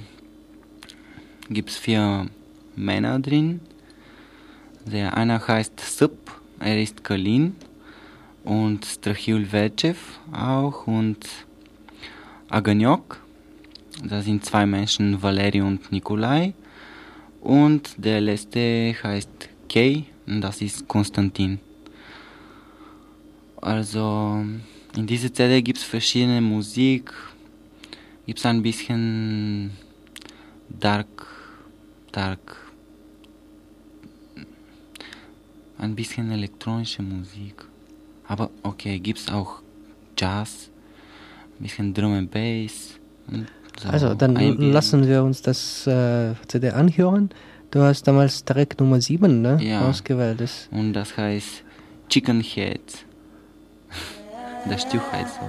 gibt 1.49 1.71
es 1.71 1.77
vier 1.77 2.27
Männer 2.75 3.19
drin. 3.19 3.61
Der 4.85 5.17
eine 5.17 5.45
heißt 5.45 5.79
Sup, 5.79 6.17
er 6.59 6.79
ist 6.79 7.03
Kalin 7.03 7.55
und 8.43 8.85
Strahil 8.85 9.45
Vercev 9.45 10.19
auch 10.31 10.87
und 10.87 11.27
Aganyok. 12.49 13.21
Das 14.03 14.25
sind 14.25 14.45
zwei 14.45 14.65
Menschen, 14.65 15.21
Valeri 15.21 15.61
und 15.61 15.91
Nikolai. 15.91 16.53
Und 17.41 17.95
der 17.97 18.21
letzte 18.21 18.95
heißt 19.03 19.49
Kay 19.69 20.05
und 20.27 20.41
das 20.41 20.61
ist 20.61 20.87
Konstantin. 20.87 21.59
Also 23.61 24.43
in 24.95 25.05
dieser 25.05 25.33
CD 25.33 25.61
gibt 25.61 25.79
es 25.79 25.83
verschiedene 25.83 26.41
Musik, 26.41 27.13
gibt 28.25 28.39
es 28.39 28.45
ein 28.45 28.61
bisschen 28.61 29.71
Dark, 30.69 31.27
Dark, 32.11 32.57
ein 35.77 35.95
bisschen 35.95 36.31
elektronische 36.31 37.01
Musik. 37.01 37.68
Aber 38.29 38.49
okay, 38.63 38.99
gibt 38.99 39.19
es 39.19 39.29
auch 39.29 39.61
Jazz, 40.17 40.69
ein 41.59 41.63
bisschen 41.63 41.93
Drum 41.93 42.13
and 42.13 42.31
Bass. 42.31 42.97
und 43.27 43.47
so 43.81 43.89
Also, 43.89 44.13
dann 44.13 44.37
Ambient. 44.37 44.71
lassen 44.73 45.07
wir 45.07 45.23
uns 45.23 45.41
das 45.41 45.85
äh, 45.87 46.35
CD 46.47 46.69
anhören. 46.69 47.29
Du 47.71 47.81
hast 47.81 48.03
damals 48.07 48.45
Track 48.45 48.79
Nummer 48.79 49.01
7 49.01 49.41
ne, 49.41 49.57
Ja. 49.61 49.87
ausgewählt. 49.89 50.39
Das, 50.41 50.69
Und 50.71 50.93
das 50.93 51.17
heißt 51.17 51.63
Chicken 52.07 52.39
Head. 52.41 52.81
Das 54.69 54.81
Stück 54.83 55.01
heißt 55.11 55.35
so. 55.35 55.47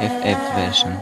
FF-Version. 0.00 0.92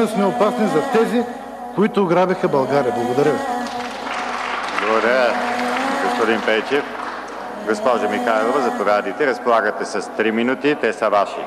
Наистина 0.00 0.28
сме 0.28 0.36
опасни 0.36 0.66
за 0.66 0.82
тези, 0.92 1.24
които 1.74 2.02
ограбиха 2.02 2.48
България. 2.48 2.92
Благодаря 2.96 3.32
ви. 3.32 3.38
Благодаря, 4.80 5.34
господин 6.04 6.40
Пейчев. 6.46 6.84
Госпожа 7.68 8.08
Михайлова, 8.08 8.60
заповядайте. 8.60 9.26
Разполагате 9.26 9.84
с 9.84 10.02
3 10.02 10.30
минути. 10.30 10.76
Те 10.80 10.92
са 10.92 11.08
ваши. 11.08 11.40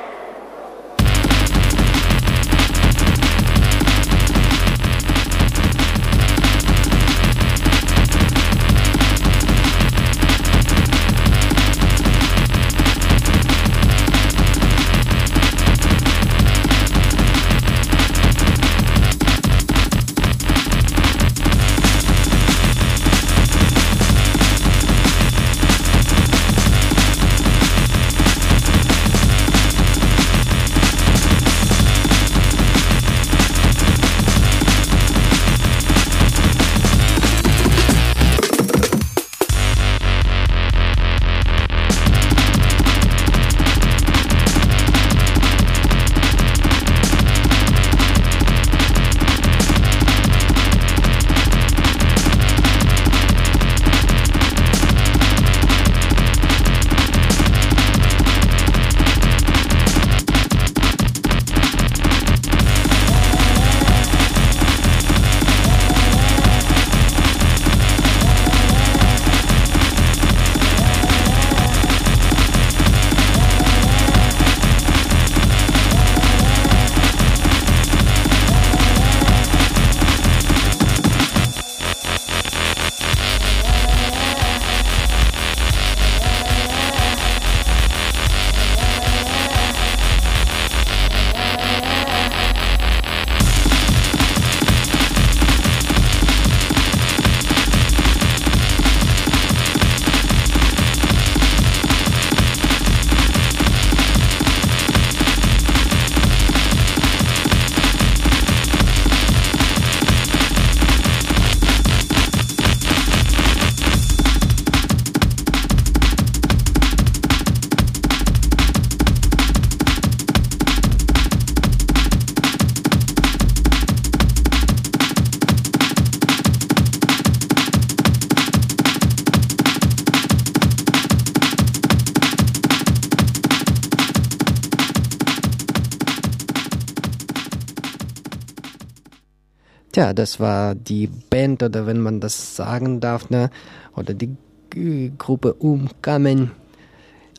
Das 140.14 140.40
war 140.40 140.76
die 140.76 141.08
Band, 141.08 141.64
oder 141.64 141.86
wenn 141.86 142.00
man 142.00 142.20
das 142.20 142.56
sagen 142.56 143.00
darf, 143.00 143.30
ne? 143.30 143.50
oder 143.96 144.14
die 144.14 144.36
G 144.70 145.12
Gruppe 145.18 145.54
Umkamen 145.54 146.52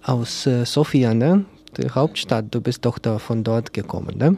aus 0.02 0.46
äh, 0.46 0.64
Sofia, 0.64 1.14
ne? 1.14 1.44
die 1.76 1.90
Hauptstadt. 1.90 2.46
Du 2.50 2.60
bist 2.60 2.84
doch 2.84 2.98
da 2.98 3.18
von 3.18 3.42
dort 3.42 3.72
gekommen. 3.72 4.16
Ne? 4.18 4.36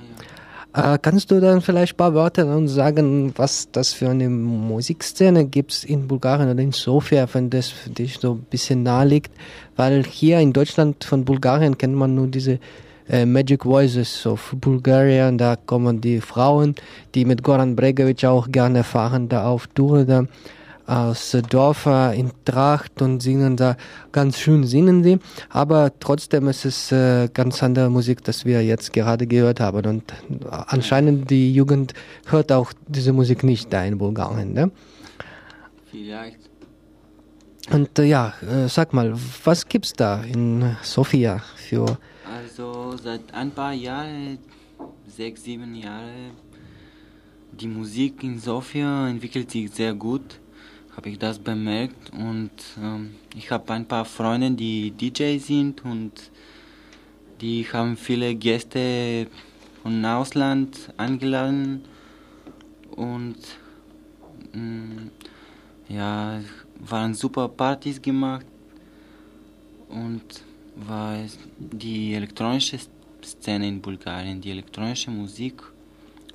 Äh, 0.77 0.99
kannst 1.01 1.31
du 1.31 1.41
dann 1.41 1.63
vielleicht 1.63 1.95
ein 1.95 1.97
paar 1.97 2.15
Worte 2.15 2.47
uns 2.47 2.73
sagen, 2.73 3.33
was 3.37 3.71
das 3.73 3.93
für 3.93 4.11
eine 4.11 4.29
Musikszene 4.29 5.47
gibt 5.47 5.85
in 5.85 6.07
Bulgarien 6.07 6.51
oder 6.51 6.63
in 6.63 6.73
Sofia, 6.73 7.27
wenn 7.33 7.49
das 7.49 7.69
für 7.69 7.91
dich 7.91 8.19
so 8.19 8.33
ein 8.33 8.47
bisschen 8.51 8.83
nahe 8.83 9.07
liegt? 9.07 9.33
Weil 9.75 10.05
hier 10.05 10.39
in 10.41 10.53
Deutschland 10.53 11.05
von 11.05 11.25
Bulgarien 11.25 11.79
kennt 11.79 11.95
man 11.95 12.15
nur 12.15 12.27
diese 12.27 12.59
äh, 13.09 13.27
Magic 13.27 13.65
Voices 13.65 14.27
of 14.27 14.55
Bulgarien, 14.61 15.39
da 15.39 15.57
kommen 15.57 16.01
die 16.01 16.21
Frauen, 16.21 16.75
die 17.15 17.25
mit 17.25 17.43
Goran 17.43 17.77
Bregovic 17.77 18.25
auch 18.25 18.49
gerne 18.51 18.85
fahren, 18.85 19.29
da 19.29 19.47
auf 19.47 19.67
Tour 19.69 20.05
da 20.05 20.25
aus 20.87 21.37
Dörfer 21.51 22.15
in 22.15 22.31
Tracht 22.45 23.03
und 23.03 23.21
singen 23.21 23.57
da 23.57 23.77
ganz 24.13 24.39
schön 24.39 24.65
singen 24.65 25.03
sie, 25.03 25.19
aber 25.51 25.91
trotzdem 25.99 26.47
ist 26.49 26.65
es 26.65 26.93
äh, 26.93 27.29
ganz 27.33 27.63
andere 27.63 27.91
Musik, 27.91 28.23
das 28.23 28.45
wir 28.45 28.65
jetzt 28.65 28.93
gerade 28.93 29.27
gehört 29.27 29.61
haben 29.61 29.85
und 29.87 30.05
anscheinend 30.51 31.31
die 31.31 31.53
Jugend 31.53 31.93
hört 32.27 32.53
auch 32.53 32.73
diese 32.87 33.13
Musik 33.13 33.43
nicht 33.43 33.73
da 33.73 33.85
in 33.85 33.99
Bulgarien, 33.99 34.53
ne? 34.53 34.71
Vielleicht. 35.91 36.39
Und 37.73 37.99
äh, 37.99 38.05
ja, 38.05 38.35
äh, 38.43 38.69
sag 38.69 38.93
mal, 38.93 39.13
was 39.45 39.67
gibt's 39.69 39.93
da 39.93 40.23
in 40.23 40.77
Sofia 40.83 41.43
für 41.57 41.99
Also 42.29 42.97
seit 42.97 43.33
ein 43.33 43.53
paar 43.53 43.73
Jahren, 43.73 44.39
sechs, 45.07 45.45
sieben 45.45 45.75
Jahre, 45.77 46.33
die 47.53 47.69
Musik 47.69 48.25
in 48.25 48.39
Sofia 48.39 49.09
entwickelt 49.09 49.51
sich 49.51 49.71
sehr 49.71 49.95
gut, 49.95 50.41
habe 50.97 51.11
ich 51.11 51.19
das 51.19 51.39
bemerkt. 51.39 52.13
Und 52.13 52.51
ähm, 52.83 53.15
ich 53.37 53.51
habe 53.51 53.73
ein 53.73 53.87
paar 53.87 54.05
Freunde, 54.05 54.51
die 54.51 54.91
DJ 54.91 55.39
sind 55.39 55.85
und 55.85 56.31
die 57.41 57.65
haben 57.73 57.97
viele 57.97 58.35
Gäste 58.35 59.29
von 59.83 60.05
Ausland 60.05 60.93
eingeladen. 60.97 61.85
Und 62.91 63.37
mh, 64.53 65.11
ja, 65.89 66.41
waren 66.81 67.15
super 67.15 67.49
Partys 67.49 68.03
gemacht. 68.03 68.47
Und 69.89 70.43
es 71.25 71.39
die 71.59 72.15
elektronische 72.15 72.79
Szene 73.23 73.69
in 73.69 73.81
Bulgarien, 73.81 74.41
die 74.41 74.51
elektronische 74.51 75.11
Musik. 75.11 75.63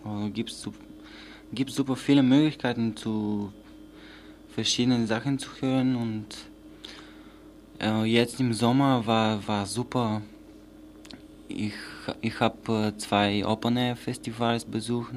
Oh, 0.03 0.27
gibt 0.29 0.49
es 0.49 1.75
super 1.75 1.95
viele 1.95 2.23
Möglichkeiten 2.23 2.95
zu 2.95 3.51
verschiedenen 4.49 5.07
Sachen 5.07 5.37
zu 5.39 5.49
hören 5.61 5.95
und 5.95 6.27
äh, 7.79 8.03
jetzt 8.03 8.39
im 8.39 8.53
Sommer 8.53 9.05
war, 9.05 9.47
war 9.47 9.65
super. 9.65 10.21
Ich, 11.47 11.73
ich 12.21 12.39
habe 12.39 12.87
äh, 12.87 12.97
zwei 12.97 13.45
Open 13.45 13.77
Air 13.77 13.95
Festivals 13.95 14.65
besucht 14.65 15.13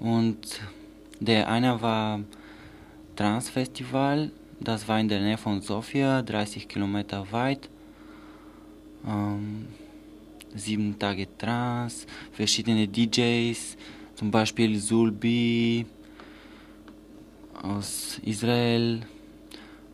und 0.00 0.60
der 1.20 1.48
eine 1.48 1.80
war 1.80 2.20
Trans 3.16 3.48
Festival, 3.48 4.32
das 4.60 4.88
war 4.88 4.98
in 4.98 5.08
der 5.08 5.20
Nähe 5.20 5.38
von 5.38 5.60
Sofia, 5.60 6.22
30 6.22 6.68
Kilometer 6.68 7.30
weit 7.30 7.68
ähm, 9.06 9.66
sieben 10.54 10.98
Tage 10.98 11.26
Trance, 11.36 12.06
verschiedene 12.32 12.86
DJs, 12.88 13.76
zum 14.14 14.30
Beispiel 14.30 14.80
Zulbi 14.80 15.86
aus 17.62 18.20
Israel 18.24 19.02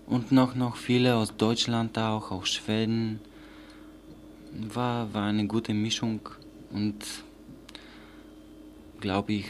und 0.07 0.33
noch, 0.33 0.55
noch 0.55 0.77
viele 0.77 1.15
aus 1.15 1.37
Deutschland 1.37 1.97
auch, 1.99 2.31
aus 2.31 2.49
Schweden. 2.49 3.21
War, 4.53 5.15
war 5.15 5.27
eine 5.27 5.47
gute 5.47 5.73
Mischung 5.73 6.21
und 6.73 7.05
glaube 9.01 9.35
ich, 9.35 9.47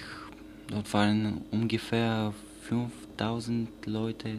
dort 0.68 0.92
waren 0.92 1.40
ungefähr 1.51 2.35
5000 2.68 3.68
Leute. 3.87 4.38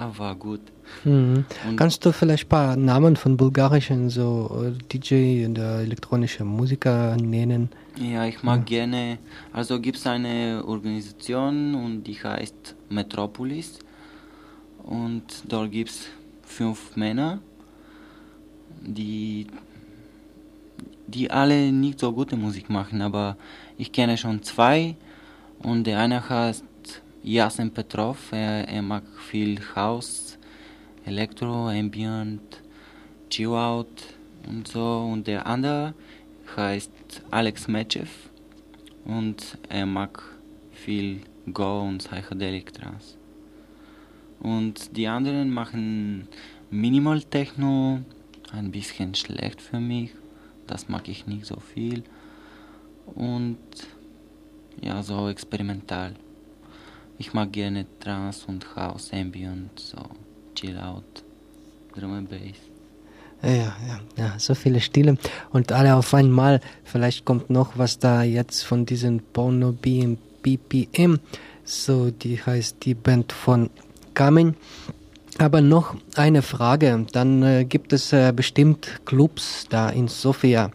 Ah, 0.00 0.10
war 0.16 0.34
gut. 0.34 0.62
Mhm. 1.04 1.44
Kannst 1.76 2.06
du 2.06 2.10
vielleicht 2.10 2.46
ein 2.46 2.48
paar 2.48 2.74
Namen 2.74 3.16
von 3.16 3.36
bulgarischen 3.36 4.08
so 4.08 4.50
äh, 4.64 4.72
DJ 4.90 5.44
und 5.44 5.58
äh, 5.58 5.82
elektronische 5.82 6.42
Musiker 6.42 7.18
nennen? 7.18 7.68
Ja, 7.98 8.24
ich 8.24 8.42
mag 8.42 8.64
gerne, 8.64 9.18
also 9.52 9.78
gibt 9.78 9.98
es 9.98 10.06
eine 10.06 10.64
Organisation 10.66 11.74
und 11.74 12.04
die 12.04 12.14
heißt 12.14 12.76
Metropolis 12.88 13.78
und 14.84 15.24
dort 15.46 15.70
gibt 15.70 15.90
es 15.90 16.06
fünf 16.44 16.96
Männer, 16.96 17.40
die, 18.80 19.48
die 21.08 21.30
alle 21.30 21.72
nicht 21.72 22.00
so 22.00 22.10
gute 22.10 22.36
Musik 22.36 22.70
machen, 22.70 23.02
aber 23.02 23.36
ich 23.76 23.92
kenne 23.92 24.16
schon 24.16 24.42
zwei 24.42 24.96
und 25.62 25.84
der 25.86 25.98
eine 25.98 26.26
heißt 26.26 26.64
Jasen 27.22 27.70
Petrov, 27.70 28.32
er, 28.32 28.66
er 28.66 28.82
mag 28.82 29.02
viel 29.28 29.60
House, 29.74 30.38
Elektro, 31.04 31.68
Ambient, 31.68 32.62
Chill 33.28 33.48
Out 33.48 34.04
und 34.48 34.66
so 34.66 35.08
und 35.12 35.26
der 35.26 35.46
andere 35.46 35.94
heißt 36.56 37.22
Alex 37.30 37.68
Metchev 37.68 38.10
und 39.04 39.58
er 39.68 39.86
mag 39.86 40.22
viel 40.72 41.20
Go 41.52 41.82
und 41.82 41.98
Psychedelic 41.98 42.72
Trance. 42.72 43.16
Und 44.40 44.96
die 44.96 45.06
anderen 45.06 45.50
machen 45.50 46.26
Minimal 46.70 47.22
Techno, 47.22 48.00
ein 48.52 48.70
bisschen 48.70 49.14
schlecht 49.14 49.60
für 49.60 49.80
mich, 49.80 50.12
das 50.66 50.88
mag 50.88 51.08
ich 51.08 51.26
nicht 51.26 51.44
so 51.44 51.56
viel. 51.56 52.02
Und 53.14 53.58
ja, 54.80 55.02
so 55.02 55.28
experimental. 55.28 56.14
Ich 57.20 57.34
mag 57.34 57.52
gerne 57.52 57.84
Trance 58.00 58.46
und 58.48 58.64
House, 58.76 59.10
Ambient, 59.12 59.78
so 59.78 59.98
Chill 60.54 60.78
Out, 60.78 61.22
Drum 61.94 62.14
and 62.14 62.30
Bass. 62.30 62.56
Ja, 63.42 63.76
ja, 63.86 64.00
ja, 64.16 64.34
so 64.38 64.54
viele 64.54 64.80
Stile 64.80 65.18
und 65.52 65.70
alle 65.70 65.96
auf 65.96 66.14
einmal. 66.14 66.62
Vielleicht 66.82 67.26
kommt 67.26 67.50
noch 67.50 67.76
was 67.76 67.98
da 67.98 68.22
jetzt 68.22 68.62
von 68.62 68.86
diesen 68.86 69.20
BM, 69.34 70.16
BPM. 70.40 71.20
So, 71.62 72.10
die 72.10 72.40
heißt 72.40 72.76
die 72.86 72.94
Band 72.94 73.32
von 73.32 73.68
Carmen. 74.14 74.56
Aber 75.36 75.60
noch 75.60 75.96
eine 76.16 76.40
Frage. 76.40 77.06
Dann 77.12 77.42
äh, 77.42 77.66
gibt 77.66 77.92
es 77.92 78.14
äh, 78.14 78.32
bestimmt 78.34 79.02
Clubs 79.04 79.66
da 79.68 79.90
in 79.90 80.08
Sofia. 80.08 80.70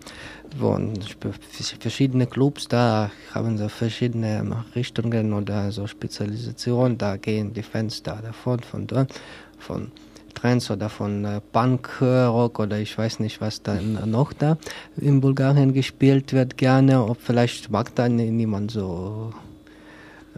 Wo 0.57 0.77
sp- 1.03 1.35
verschiedene 1.79 2.27
Clubs, 2.27 2.67
da 2.67 3.11
haben 3.33 3.57
sie 3.57 3.67
verschiedene 3.69 4.63
Richtungen 4.75 5.33
oder 5.33 5.71
so 5.71 5.85
Spezialisationen. 5.85 6.97
Da 6.97 7.17
gehen 7.17 7.53
die 7.53 7.61
Fans 7.63 8.01
da 8.03 8.15
davon, 8.21 8.59
von 8.61 8.87
dort, 8.87 9.13
von 9.59 9.91
Trends 10.33 10.71
oder 10.71 10.87
von 10.89 11.25
äh, 11.25 11.41
Punk, 11.51 12.01
Rock 12.01 12.59
oder 12.59 12.77
ich 12.79 12.97
weiß 12.97 13.19
nicht, 13.19 13.41
was 13.41 13.61
da 13.63 13.75
n- 13.75 13.99
noch 14.09 14.31
da 14.33 14.57
in 14.97 15.19
Bulgarien 15.21 15.73
gespielt 15.73 16.31
wird 16.33 16.57
gerne. 16.57 17.03
Ob 17.03 17.17
vielleicht 17.21 17.69
mag 17.69 17.93
da 17.95 18.07
ni- 18.07 18.31
niemand 18.31 18.71
so 18.71 19.33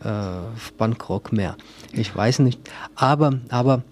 äh, 0.04 0.10
Punkrock 0.78 1.32
mehr. 1.32 1.56
Ich 1.94 2.16
weiß 2.16 2.40
nicht. 2.40 2.60
Aber, 2.96 3.40
aber 3.50 3.84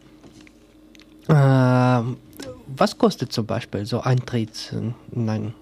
äh, 1.28 2.04
was 2.76 2.98
kostet 2.98 3.32
zum 3.32 3.46
Beispiel 3.46 3.86
so 3.86 4.02
Eintritt 4.02 4.72
in- 4.74 4.96
in 5.12 5.30
einen 5.30 5.54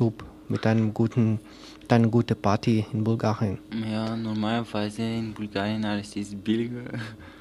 Club 0.00 0.24
mit 0.48 0.66
einem 0.66 0.94
guten, 0.94 1.38
mit 1.82 1.92
einer 1.92 2.08
guten 2.08 2.34
Party 2.40 2.86
in 2.94 3.04
Bulgarien? 3.04 3.58
Ja, 3.92 4.16
normalerweise 4.16 5.02
in 5.02 5.34
Bulgarien 5.34 5.84
alles 5.84 6.16
ist 6.16 6.42
billiger. 6.42 6.84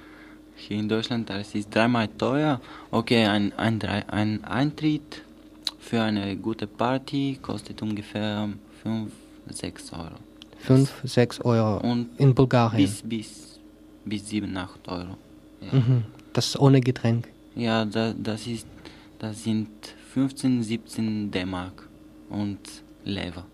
Hier 0.57 0.77
in 0.77 0.89
Deutschland 0.89 1.31
alles 1.31 1.55
ist 1.55 1.73
dreimal 1.73 2.09
teuer. 2.09 2.59
Okay, 2.91 3.25
ein, 3.25 3.53
ein, 3.53 3.81
ein 3.81 4.43
Eintritt 4.43 5.21
für 5.79 6.01
eine 6.01 6.35
gute 6.35 6.67
Party 6.67 7.39
kostet 7.41 7.81
ungefähr 7.81 8.49
5, 8.83 9.09
6 9.47 9.93
Euro. 9.93 10.17
5, 10.59 11.01
6 11.05 11.39
Euro 11.45 11.77
Und 11.89 12.09
in 12.17 12.35
Bulgarien. 12.35 12.83
bis, 12.83 13.01
bis, 13.01 13.59
bis 14.03 14.27
7, 14.27 14.57
8 14.57 14.87
Euro. 14.89 15.15
Ja, 15.61 15.79
Mhm. 15.79 16.03
Das 16.33 16.59
ohne 16.59 16.79
Getränk. 16.81 17.27
ja 17.55 17.85
da, 17.85 18.13
das, 18.13 18.45
ist, 18.47 18.67
das 19.17 19.43
sind 19.45 19.69
15, 20.13 20.61
17 20.61 21.31
D-Mark 21.31 21.88
und 22.29 22.59
Lever. 23.03 23.45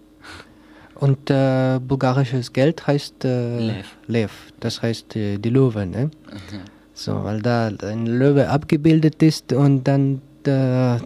Und 0.95 1.29
äh, 1.29 1.79
bulgarisches 1.79 2.53
Geld 2.53 2.87
heißt 2.87 3.25
äh, 3.25 3.59
Lev. 3.59 3.85
Lev. 4.07 4.31
Das 4.59 4.81
heißt 4.81 5.15
äh, 5.15 5.37
die 5.37 5.49
Löwe, 5.49 5.85
ne? 5.85 6.09
So, 6.93 7.23
weil 7.25 7.41
da 7.41 7.69
ein 7.83 8.07
Löwe 8.07 8.49
abgebildet 8.49 9.21
ist 9.21 9.51
und 9.51 9.83
dann 9.83 10.21
äh, 10.47 10.97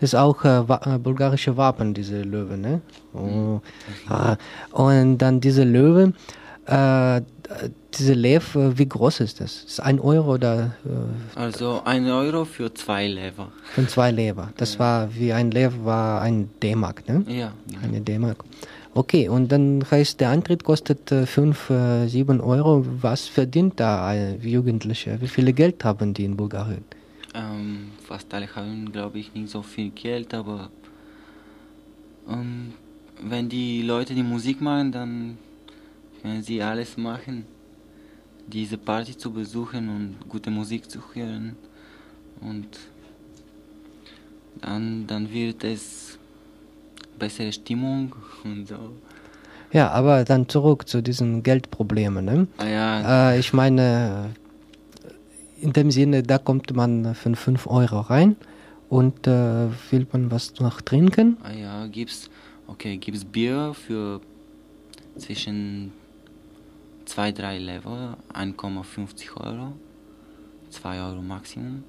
ist 0.00 0.14
auch 0.14 0.44
äh, 0.44 0.60
äh, 0.60 0.98
bulgarische 0.98 1.56
Wappen, 1.56 1.94
diese 1.94 2.22
Löwe, 2.22 2.56
ne? 2.56 2.80
Oh. 3.14 3.60
Ah, 4.08 4.36
und 4.70 5.18
dann 5.18 5.40
diese 5.40 5.64
Löwe, 5.64 6.12
äh, 6.66 7.20
diese 7.94 8.14
Lev, 8.14 8.54
äh, 8.54 8.78
wie 8.78 8.88
groß 8.88 9.20
ist 9.20 9.40
das? 9.40 9.64
Ist 9.64 9.80
ein 9.80 10.00
Euro 10.00 10.34
oder 10.34 10.74
äh, 10.84 11.38
Also 11.38 11.82
1 11.84 12.08
Euro 12.10 12.44
für 12.44 12.72
zwei 12.72 13.06
Lever. 13.08 13.48
von 13.74 13.88
zwei 13.88 14.10
Lever? 14.10 14.52
Das 14.56 14.78
war 14.78 15.14
wie 15.14 15.32
ein 15.32 15.50
Lev 15.50 15.74
war 15.84 16.22
ein 16.22 16.48
D-Mark, 16.62 17.06
ne? 17.08 17.24
Ja, 17.28 17.52
genau. 17.68 17.82
Eine 17.82 18.00
D-Mark. 18.00 18.44
Okay, 18.94 19.28
und 19.28 19.50
dann 19.50 19.82
heißt 19.90 20.20
der 20.20 20.30
Eintritt 20.30 20.64
kostet 20.64 21.08
5, 21.08 21.70
äh, 21.70 22.06
7 22.08 22.40
Euro. 22.40 22.84
Was 23.00 23.26
verdient 23.26 23.80
da 23.80 24.06
ein 24.06 24.38
Jugendliche? 24.42 25.18
Wie 25.20 25.28
viel 25.28 25.52
Geld 25.52 25.82
haben 25.84 26.12
die 26.12 26.24
in 26.24 26.36
Bulgarien? 26.36 26.84
Ähm, 27.34 27.92
fast 28.06 28.32
alle 28.34 28.54
haben, 28.54 28.92
glaube 28.92 29.18
ich, 29.18 29.32
nicht 29.34 29.48
so 29.50 29.62
viel 29.62 29.88
Geld, 29.90 30.34
aber 30.34 30.68
ähm, 32.28 32.72
wenn 33.22 33.48
die 33.48 33.80
Leute 33.82 34.14
die 34.14 34.22
Musik 34.22 34.60
machen, 34.60 34.92
dann 34.92 35.38
können 36.22 36.42
sie 36.42 36.62
alles 36.62 36.96
machen, 36.96 37.44
diese 38.46 38.78
Party 38.78 39.16
zu 39.16 39.30
besuchen 39.32 39.88
und 39.88 40.28
gute 40.28 40.50
Musik 40.50 40.90
zu 40.90 41.00
hören. 41.14 41.56
Und 42.40 42.68
dann, 44.60 45.06
dann 45.06 45.32
wird 45.32 45.64
es 45.64 46.18
bessere 47.18 47.52
Stimmung 47.52 48.14
und 48.44 48.68
so. 48.68 48.76
Ja, 49.72 49.90
aber 49.90 50.24
dann 50.24 50.48
zurück 50.48 50.86
zu 50.86 51.02
diesen 51.02 51.42
Geldproblemen. 51.42 52.24
Ne? 52.24 52.46
Ah 52.58 52.66
ja, 52.66 53.32
Äh, 53.32 53.38
ich 53.38 53.52
meine, 53.54 54.30
in 55.60 55.72
dem 55.72 55.90
Sinne, 55.90 56.22
da 56.22 56.36
kommt 56.38 56.74
man 56.74 57.14
für 57.14 57.34
5 57.34 57.66
Euro 57.68 58.00
rein 58.00 58.36
und 58.90 59.26
äh, 59.26 59.68
will 59.90 60.06
man 60.12 60.30
was 60.30 60.58
noch 60.60 60.82
trinken. 60.82 61.38
ah 61.42 61.52
ja, 61.52 61.86
gibt's, 61.86 62.28
okay, 62.66 62.98
gibt's 62.98 63.24
Bier 63.24 63.72
für 63.72 64.20
zwischen 65.16 65.92
2, 67.12 67.32
3 67.32 67.58
Level, 67.58 68.16
1,50 68.32 69.36
Euro, 69.36 69.74
2 70.70 70.98
Euro 71.02 71.20
Maximum. 71.20 71.84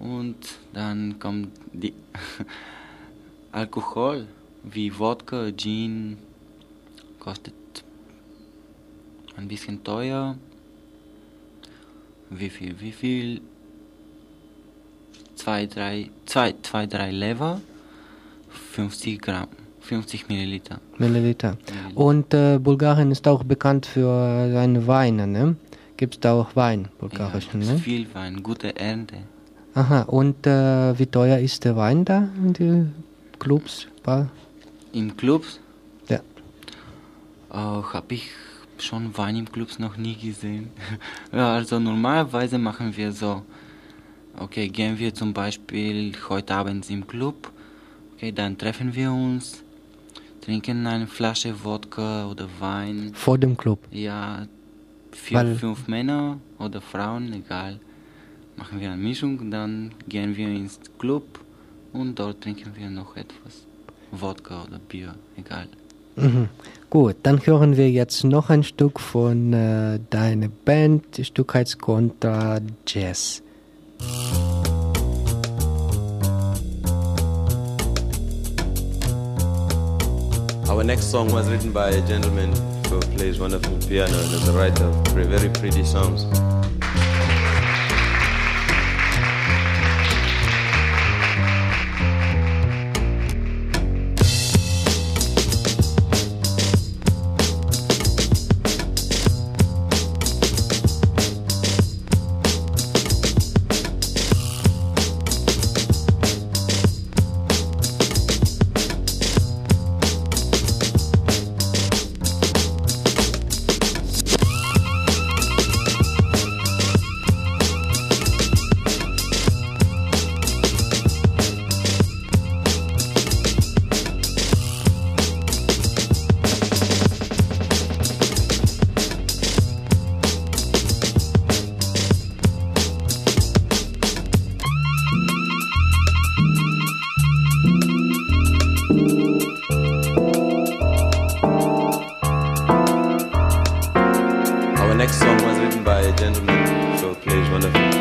Und 0.00 0.58
dann 0.72 1.20
kommt 1.20 1.52
die 1.72 1.94
Alkohol, 3.52 4.26
wie 4.64 4.98
Wodka, 4.98 5.52
Gin, 5.52 6.18
kostet 7.20 7.54
ein 9.36 9.46
bisschen 9.46 9.84
teuer. 9.84 10.36
Wie 12.28 12.50
viel? 12.50 12.80
Wie 12.80 12.92
viel? 12.92 13.40
2, 15.36 15.66
3, 15.66 16.10
2, 16.26 16.54
2, 16.60 16.86
3 16.86 17.10
Lever, 17.12 17.60
50 18.72 19.22
Gramm, 19.22 19.46
50 19.88 20.28
Milliliter. 20.28 20.80
Milliliter. 20.98 21.56
Und 21.94 22.34
äh, 22.34 22.58
Bulgarien 22.58 23.10
ist 23.10 23.26
auch 23.26 23.42
bekannt 23.42 23.86
für 23.86 24.50
seine 24.52 24.86
Weine. 24.86 25.26
Ne? 25.26 25.56
Gibt 25.96 26.14
es 26.14 26.20
da 26.20 26.34
auch 26.34 26.54
Wein, 26.54 26.82
Ja, 26.84 26.90
bulgarischen? 27.00 27.60
gibt's 27.60 27.68
ne? 27.74 27.78
viel 27.78 28.06
Wein, 28.14 28.42
gute 28.42 28.76
Ernte. 28.76 29.16
Aha, 29.74 30.02
und 30.02 30.46
äh, 30.46 30.98
wie 30.98 31.06
teuer 31.06 31.38
ist 31.38 31.64
der 31.64 31.74
Wein 31.76 32.04
da 32.04 32.28
in 32.44 32.52
den 32.52 32.94
Clubs? 33.38 33.86
Bar? 34.02 34.28
Im 34.92 35.16
Clubs 35.16 35.58
Ja. 36.08 36.20
äh, 37.50 37.82
habe 37.94 38.14
ich 38.14 38.30
schon 38.78 39.16
Wein 39.16 39.36
im 39.36 39.50
Clubs 39.50 39.78
noch 39.78 39.96
nie 39.96 40.14
gesehen. 40.16 40.70
ja, 41.32 41.54
also 41.54 41.78
normalerweise 41.80 42.58
machen 42.58 42.94
wir 42.96 43.10
so. 43.12 43.42
Okay, 44.38 44.68
gehen 44.68 44.98
wir 44.98 45.12
zum 45.14 45.32
Beispiel 45.32 46.12
heute 46.28 46.54
Abend 46.54 46.88
im 46.90 47.06
Club. 47.06 47.50
Okay, 48.14 48.30
dann 48.32 48.56
treffen 48.58 48.94
wir 48.94 49.10
uns, 49.12 49.62
trinken 50.48 50.86
eine 50.86 51.06
Flasche 51.06 51.52
Wodka 51.62 52.26
oder 52.26 52.48
Wein. 52.58 53.10
Vor 53.12 53.36
dem 53.36 53.54
Club. 53.54 53.80
Ja, 53.90 54.46
vier, 55.12 55.36
Weil- 55.38 55.54
fünf 55.56 55.86
Männer 55.88 56.38
oder 56.58 56.80
Frauen, 56.80 57.34
egal. 57.34 57.78
Machen 58.56 58.80
wir 58.80 58.90
eine 58.90 58.96
Mischung 59.02 59.50
dann 59.50 59.92
gehen 60.08 60.34
wir 60.38 60.48
ins 60.48 60.80
Club 60.98 61.26
und 61.92 62.18
dort 62.18 62.40
trinken 62.40 62.72
wir 62.74 62.88
noch 62.88 63.14
etwas. 63.14 63.66
Wodka 64.10 64.64
oder 64.64 64.78
Bier, 64.78 65.14
egal. 65.36 65.68
Mhm. 66.16 66.48
Gut, 66.88 67.16
dann 67.24 67.44
hören 67.46 67.76
wir 67.76 67.90
jetzt 67.90 68.24
noch 68.24 68.48
ein 68.48 68.62
Stück 68.62 68.98
von 69.00 69.52
äh, 69.52 70.00
deiner 70.08 70.48
Band. 70.48 71.04
Stück 71.30 71.52
heißt 71.52 71.78
Contra 71.78 72.58
Jazz. 72.86 73.42
Our 80.78 80.84
next 80.84 81.10
song 81.10 81.32
was 81.32 81.50
written 81.50 81.72
by 81.72 81.88
a 81.88 82.06
gentleman 82.06 82.54
who 82.86 83.00
plays 83.00 83.40
wonderful 83.40 83.76
piano 83.88 84.16
and 84.16 84.32
is 84.32 84.46
a 84.46 84.52
writer 84.52 84.84
of 84.84 85.08
very 85.08 85.48
pretty 85.48 85.84
songs. 85.84 86.22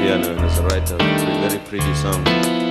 Piano 0.07 0.41
as 0.41 0.59
a 0.59 0.63
writer 0.63 0.95
a 0.95 1.49
very 1.49 1.59
pretty 1.65 1.93
song. 1.95 2.66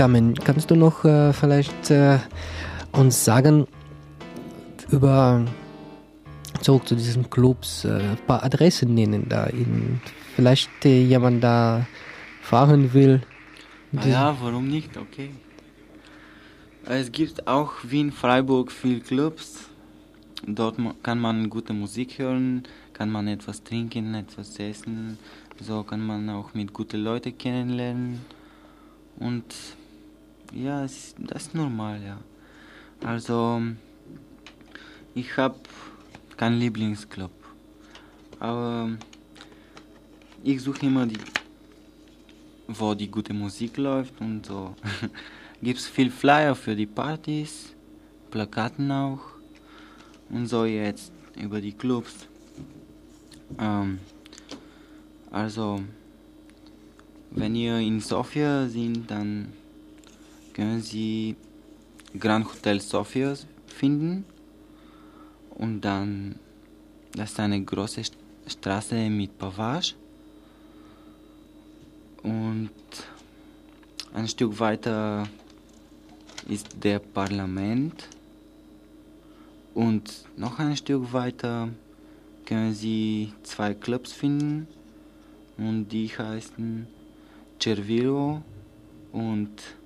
Carmen, 0.00 0.32
kannst 0.32 0.70
du 0.70 0.76
noch 0.76 1.04
äh, 1.04 1.34
vielleicht 1.34 1.90
äh, 1.90 2.20
uns 2.92 3.22
sagen 3.22 3.66
über 4.90 5.44
zurück 6.62 6.88
zu 6.88 6.94
diesen 6.94 7.28
Clubs 7.28 7.84
äh, 7.84 7.98
ein 7.98 8.16
paar 8.26 8.42
Adressen 8.42 8.94
nennen 8.94 9.26
da 9.28 9.44
in 9.44 10.00
vielleicht 10.34 10.70
äh, 10.86 11.02
jemand 11.02 11.44
da 11.44 11.86
fahren 12.40 12.94
will? 12.94 13.20
Ah 13.94 14.06
ja, 14.06 14.36
warum 14.40 14.68
nicht? 14.68 14.96
Okay. 14.96 15.32
Es 16.86 17.12
gibt 17.12 17.46
auch 17.46 17.72
wie 17.82 18.00
in 18.00 18.10
Freiburg 18.10 18.72
viele 18.72 19.00
Clubs. 19.00 19.66
Dort 20.46 20.78
kann 21.02 21.18
man 21.18 21.50
gute 21.50 21.74
Musik 21.74 22.18
hören, 22.18 22.62
kann 22.94 23.10
man 23.10 23.28
etwas 23.28 23.62
trinken, 23.64 24.14
etwas 24.14 24.58
essen. 24.58 25.18
So 25.60 25.82
kann 25.82 26.00
man 26.00 26.30
auch 26.30 26.54
mit 26.54 26.72
guten 26.72 27.04
Leuten 27.04 27.36
kennenlernen. 27.36 28.20
Und 29.18 29.44
ja, 30.52 30.84
es, 30.84 31.14
das 31.18 31.42
ist 31.46 31.54
normal, 31.54 32.02
ja. 32.02 32.18
Also, 33.04 33.62
ich 35.14 35.36
habe 35.36 35.56
keinen 36.36 36.58
Lieblingsclub. 36.58 37.30
Aber 38.38 38.90
ich 40.42 40.60
suche 40.62 40.86
immer 40.86 41.06
die, 41.06 41.18
wo 42.66 42.94
die 42.94 43.10
gute 43.10 43.32
Musik 43.32 43.76
läuft 43.76 44.20
und 44.20 44.46
so. 44.46 44.74
Gibt's 45.62 45.86
viel 45.86 46.10
Flyer 46.10 46.54
für 46.54 46.74
die 46.74 46.86
Partys, 46.86 47.74
Plakaten 48.30 48.90
auch 48.90 49.20
und 50.30 50.46
so 50.46 50.64
jetzt 50.64 51.12
über 51.36 51.60
die 51.60 51.72
Clubs. 51.72 52.26
Ähm, 53.58 53.98
also, 55.30 55.80
wenn 57.30 57.54
ihr 57.54 57.78
in 57.78 58.00
Sofia 58.00 58.66
sind, 58.66 59.10
dann 59.10 59.52
können 60.60 60.82
Sie 60.82 61.36
Grand 62.18 62.44
Hotel 62.44 62.82
Sofia 62.82 63.32
finden 63.66 64.26
und 65.54 65.80
dann 65.80 66.34
das 67.12 67.30
ist 67.30 67.40
eine 67.40 67.64
große 67.64 68.02
St- 68.02 68.12
Straße 68.46 69.08
mit 69.08 69.38
Pavage 69.38 69.94
und 72.22 72.70
ein 74.12 74.28
Stück 74.28 74.60
weiter 74.60 75.26
ist 76.46 76.68
der 76.84 76.98
Parlament 76.98 78.06
und 79.72 80.26
noch 80.36 80.58
ein 80.58 80.76
Stück 80.76 81.10
weiter 81.10 81.70
können 82.44 82.74
Sie 82.74 83.32
zwei 83.44 83.72
Clubs 83.72 84.12
finden 84.12 84.68
und 85.56 85.88
die 85.88 86.08
heißen 86.08 86.86
Cerviro 87.58 88.42
und 89.12 89.79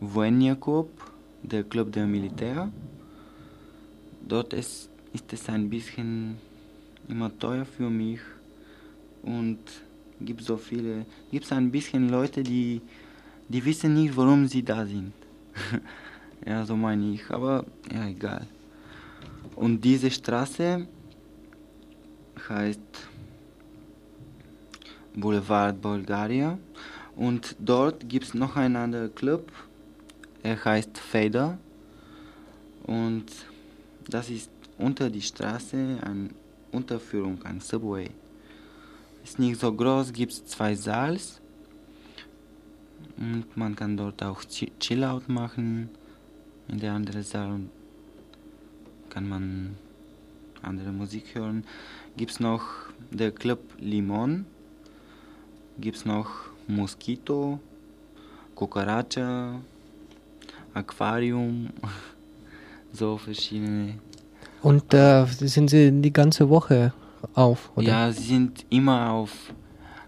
Voenjakop, 0.00 0.90
der 1.42 1.64
Club 1.64 1.92
der 1.92 2.06
Militär. 2.06 2.70
Dort 4.26 4.52
ist, 4.52 4.90
ist 5.12 5.32
es 5.32 5.48
ein 5.48 5.68
bisschen 5.68 6.36
immer 7.08 7.36
teuer 7.38 7.64
für 7.64 7.90
mich 7.90 8.20
und 9.22 9.58
gibt 10.20 10.42
so 10.42 10.56
viele, 10.56 11.06
gibt 11.30 11.44
es 11.44 11.52
ein 11.52 11.70
bisschen 11.70 12.08
Leute, 12.08 12.42
die, 12.42 12.80
die 13.48 13.64
wissen 13.64 13.94
nicht, 13.94 14.16
warum 14.16 14.46
sie 14.46 14.62
da 14.62 14.84
sind. 14.84 15.12
ja, 16.46 16.64
so 16.64 16.76
meine 16.76 17.12
ich, 17.12 17.28
aber 17.30 17.64
ja, 17.92 18.06
egal. 18.06 18.46
Und 19.56 19.84
diese 19.84 20.10
Straße 20.10 20.86
heißt 22.48 22.80
Boulevard 25.14 25.80
Bulgaria 25.80 26.58
und 27.16 27.56
dort 27.58 28.08
gibt 28.08 28.26
es 28.26 28.34
noch 28.34 28.54
einen 28.54 28.76
anderen 28.76 29.12
Club, 29.14 29.50
er 30.42 30.64
heißt 30.64 30.98
Fader 30.98 31.58
und 32.84 33.26
das 34.08 34.30
ist 34.30 34.50
unter 34.78 35.10
die 35.10 35.22
Straße 35.22 35.98
eine 36.02 36.30
Unterführung, 36.72 37.42
ein 37.44 37.60
Subway. 37.60 38.10
Ist 39.24 39.38
nicht 39.38 39.60
so 39.60 39.72
groß, 39.72 40.12
gibt 40.12 40.32
es 40.32 40.44
zwei 40.46 40.74
Saals 40.74 41.40
und 43.16 43.44
man 43.56 43.74
kann 43.74 43.96
dort 43.96 44.22
auch 44.22 44.42
Chi- 44.44 44.72
Chillout 44.78 45.22
machen. 45.26 45.90
In 46.68 46.78
der 46.78 46.92
anderen 46.92 47.22
Saal 47.22 47.60
kann 49.10 49.28
man 49.28 49.76
andere 50.62 50.92
Musik 50.92 51.34
hören. 51.34 51.64
Gibt 52.16 52.32
es 52.32 52.40
noch 52.40 52.62
der 53.10 53.32
Club 53.32 53.60
Limon, 53.78 54.46
gibt 55.78 55.96
es 55.96 56.04
noch 56.04 56.30
Mosquito, 56.66 57.60
Cucaracha, 58.54 59.60
Aquarium, 60.78 61.68
so 62.92 63.16
verschiedene. 63.16 63.94
Und 64.62 64.92
äh, 64.92 65.24
sind 65.26 65.70
Sie 65.70 65.92
die 65.92 66.12
ganze 66.12 66.48
Woche 66.48 66.92
auf, 67.34 67.70
oder? 67.76 67.86
Ja, 67.86 68.12
sie 68.12 68.22
sind 68.22 68.66
immer 68.70 69.10
auf 69.10 69.52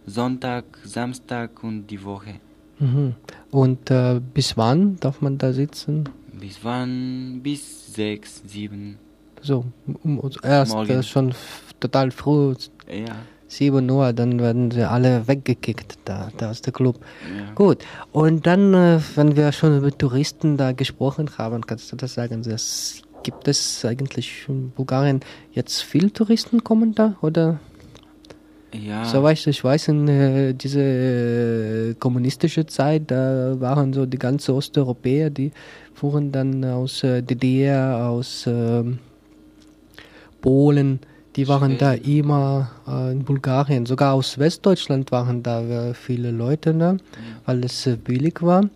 Sonntag, 0.06 0.64
Samstag 0.84 1.62
und 1.62 1.86
die 1.86 2.02
Woche. 2.02 2.34
Mhm. 2.78 3.14
Und 3.50 3.90
äh, 3.90 4.20
bis 4.34 4.56
wann 4.56 4.96
darf 4.96 5.20
man 5.20 5.38
da 5.38 5.52
sitzen? 5.52 6.08
Bis 6.32 6.58
wann? 6.62 7.40
Bis 7.42 7.94
sechs, 7.94 8.42
sieben. 8.46 8.98
So, 9.42 9.64
um, 10.02 10.20
erst 10.42 10.74
äh, 10.74 11.02
schon 11.02 11.34
total 11.78 12.10
früh, 12.10 12.54
Ja, 12.88 13.16
7 13.50 13.90
Uhr, 13.90 14.12
dann 14.12 14.38
werden 14.38 14.70
sie 14.70 14.88
alle 14.88 15.26
weggekickt, 15.26 15.98
da, 16.04 16.30
da 16.36 16.52
ist 16.52 16.66
der 16.66 16.72
Club. 16.72 17.00
ja. 17.36 17.52
Gut, 17.54 17.84
und 18.12 18.46
dann, 18.46 18.72
äh, 18.74 19.00
wenn 19.16 19.36
wir 19.36 19.52
schon 19.52 19.80
mit 19.82 19.98
Touristen 19.98 20.56
da 20.56 20.72
gesprochen 20.72 21.28
haben, 21.36 21.66
kannst 21.66 21.90
du 21.90 21.96
das 21.96 22.14
sagen, 22.14 22.42
das, 22.42 23.02
gibt 23.22 23.48
es 23.48 23.84
eigentlich 23.84 24.46
in 24.48 24.70
Bulgarien 24.70 25.20
jetzt 25.52 25.82
viele 25.82 26.12
Touristen 26.12 26.64
kommen 26.64 26.94
da, 26.94 27.16
oder? 27.20 27.60
Ja, 28.72 29.04
Soweit 29.04 29.44
ich 29.46 29.64
weiß, 29.64 29.88
in 29.88 30.06
äh, 30.06 30.54
diese 30.54 30.80
äh, 30.80 31.94
kommunistische 31.94 32.66
Zeit, 32.66 33.10
da 33.10 33.56
waren 33.58 33.92
so 33.92 34.06
die 34.06 34.18
ganzen 34.18 34.54
Osteuropäer, 34.54 35.28
die 35.30 35.50
fuhren 35.92 36.30
dann 36.30 36.64
aus 36.64 37.02
äh, 37.02 37.20
DDR, 37.20 38.06
aus 38.08 38.44
ähm, 38.46 39.00
Polen, 40.40 41.00
die 41.36 41.46
waren 41.48 41.78
da 41.78 41.92
immer 41.94 42.70
äh, 42.88 43.12
in 43.12 43.24
Bulgarien. 43.24 43.86
Sogar 43.86 44.14
aus 44.14 44.38
Westdeutschland 44.38 45.12
waren 45.12 45.42
da 45.42 45.62
äh, 45.62 45.94
viele 45.94 46.30
Leute, 46.30 46.74
ne? 46.74 46.96
weil 47.46 47.64
es 47.64 47.86
äh, 47.86 47.96
billig 47.96 48.42
war, 48.42 48.68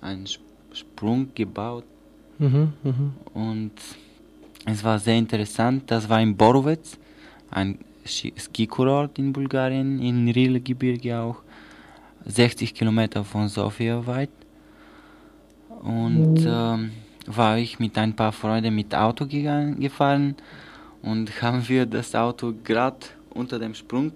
einen 0.00 0.24
Sp- 0.28 0.43
Sprung 0.74 1.28
gebaut 1.34 1.84
Mhm. 2.38 2.72
Mhm. 2.82 3.12
und 3.32 3.72
es 4.66 4.82
war 4.82 4.98
sehr 4.98 5.16
interessant. 5.16 5.84
Das 5.90 6.08
war 6.08 6.20
in 6.20 6.36
Borovec, 6.36 6.80
ein 7.50 7.78
Ski- 8.04 8.32
Skikurort 8.36 9.18
in 9.18 9.32
Bulgarien, 9.32 10.00
in 10.00 10.28
Rilgebirge 10.28 11.18
auch, 11.18 11.36
60 12.26 12.74
Kilometer 12.74 13.22
von 13.24 13.48
Sofia 13.48 14.04
weit. 14.06 14.30
Und 15.82 16.44
ähm, 16.46 16.90
war 17.26 17.58
ich 17.58 17.78
mit 17.78 17.96
ein 17.98 18.14
paar 18.14 18.32
Freunden 18.32 18.74
mit 18.74 18.94
Auto 18.94 19.26
gegangen, 19.26 19.78
gefahren 19.80 20.34
und 21.02 21.30
haben 21.42 21.66
wir 21.68 21.86
das 21.86 22.14
Auto 22.14 22.52
gerade 22.64 22.96
unter 23.30 23.58
dem 23.58 23.74
Sprung 23.74 24.12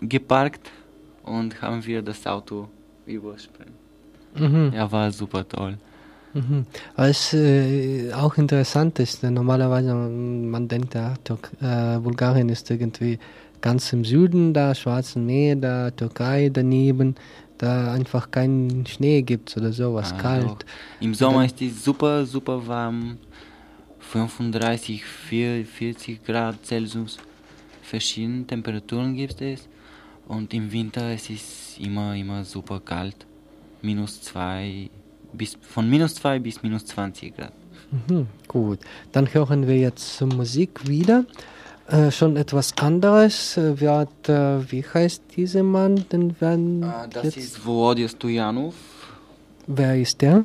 geparkt 0.00 0.70
und 1.22 1.60
haben 1.62 1.84
wir 1.86 2.02
das 2.02 2.26
Auto 2.26 2.68
überspringen. 3.06 3.74
Mhm. 4.34 4.72
Ja, 4.74 4.90
war 4.90 5.10
super 5.10 5.46
toll. 5.48 5.78
Mhm. 6.32 6.64
Was 6.96 7.34
äh, 7.34 8.12
auch 8.12 8.36
interessant 8.36 8.98
ist, 9.00 9.22
denn 9.22 9.34
normalerweise 9.34 9.92
mm, 9.94 10.48
man 10.48 10.68
denkt, 10.68 10.94
ja, 10.94 11.14
äh, 11.60 11.98
Bulgarien 11.98 12.48
ist 12.48 12.70
irgendwie 12.70 13.18
ganz 13.60 13.92
im 13.92 14.04
Süden, 14.04 14.54
da 14.54 14.74
Schwarze 14.74 15.18
Meer, 15.18 15.56
da 15.56 15.90
Türkei 15.90 16.48
daneben, 16.52 17.16
da 17.58 17.92
einfach 17.92 18.30
keinen 18.30 18.86
Schnee 18.86 19.22
gibt 19.22 19.56
oder 19.56 19.72
sowas, 19.72 20.12
Ah, 20.16 20.22
kalt. 20.22 20.44
doch. 20.46 20.58
Im 21.00 21.14
Sommer 21.14 21.44
ist 21.44 21.60
es 21.60 21.84
super, 21.84 22.24
super 22.24 22.66
warm. 22.66 23.18
35, 23.98 25.04
4, 25.04 25.64
40 25.66 26.24
Grad 26.24 26.64
Celsius. 26.64 27.18
Verschiedene 27.82 28.46
Temperaturen 28.46 29.14
gibt 29.14 29.40
es. 29.42 29.68
Und 30.26 30.54
im 30.54 30.70
Winter 30.72 31.10
es 31.12 31.28
ist 31.28 31.78
immer, 31.80 32.14
immer 32.14 32.44
super 32.44 32.80
kalt. 32.80 33.26
Minus 33.82 34.20
2, 34.22 34.90
bis, 35.32 35.56
von 35.60 35.88
minus 35.88 36.14
2 36.16 36.38
bis 36.38 36.62
minus 36.62 36.84
20 36.86 37.36
Grad. 37.36 37.52
Mhm, 38.08 38.26
gut, 38.46 38.78
dann 39.12 39.32
hören 39.32 39.66
wir 39.66 39.76
jetzt 39.78 40.16
zur 40.16 40.28
Musik 40.28 40.86
wieder. 40.86 41.24
Äh, 41.88 42.10
schon 42.12 42.36
etwas 42.36 42.76
anderes. 42.78 43.56
Äh, 43.56 43.80
Wird, 43.80 44.28
äh, 44.28 44.70
wie 44.70 44.84
heißt 44.84 45.22
dieser 45.36 45.62
Mann? 45.64 46.04
Den 46.12 46.40
werden 46.40 46.84
Ah, 46.84 47.06
das 47.08 47.24
jetzt, 47.24 47.36
ist 47.38 47.66
Volodya 47.66 48.08
Stojanov. 48.08 48.74
wer 49.66 49.96
ist 50.00 50.20
der? 50.22 50.44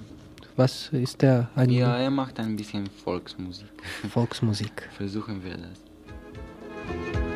Was 0.56 0.88
ist 0.94 1.22
der? 1.22 1.50
Ein 1.56 1.70
Ja, 1.70 1.98
er 1.98 2.10
macht 2.10 2.40
ein 2.40 2.56
bisschen 2.56 2.88
Volksmusik. 3.04 3.68
Volksmusik. 4.10 4.90
Versuchen 4.98 5.44
wir 5.44 5.58
das. 5.58 7.35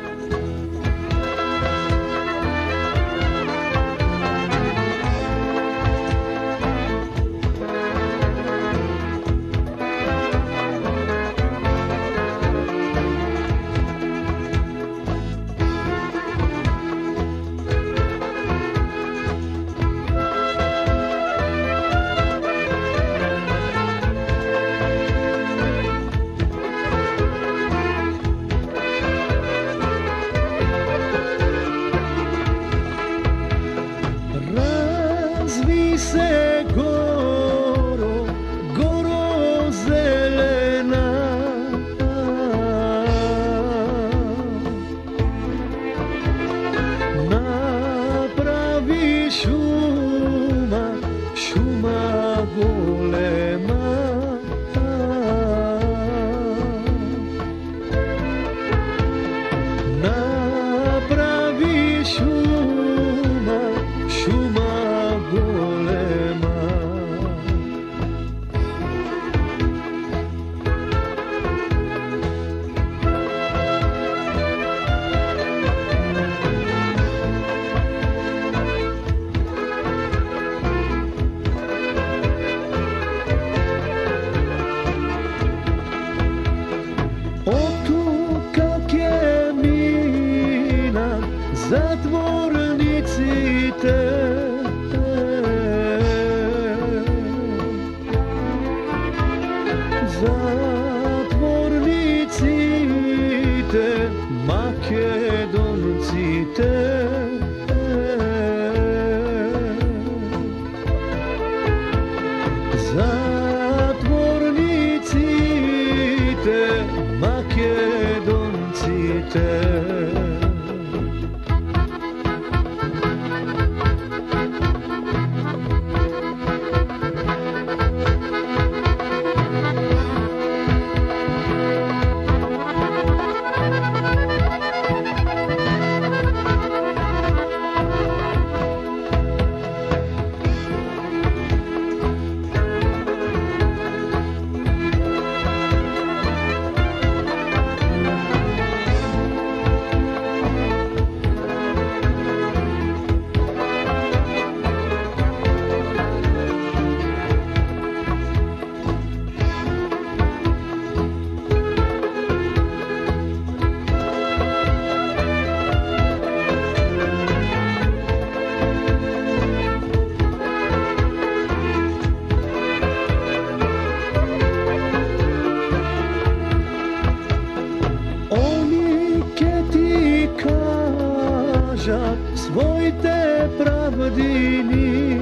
държат 181.80 182.18
своите 182.38 183.48
прадини. 183.58 185.20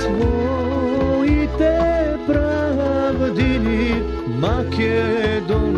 Своите 0.00 1.74
прадини 2.26 4.02
македонските 4.38 5.72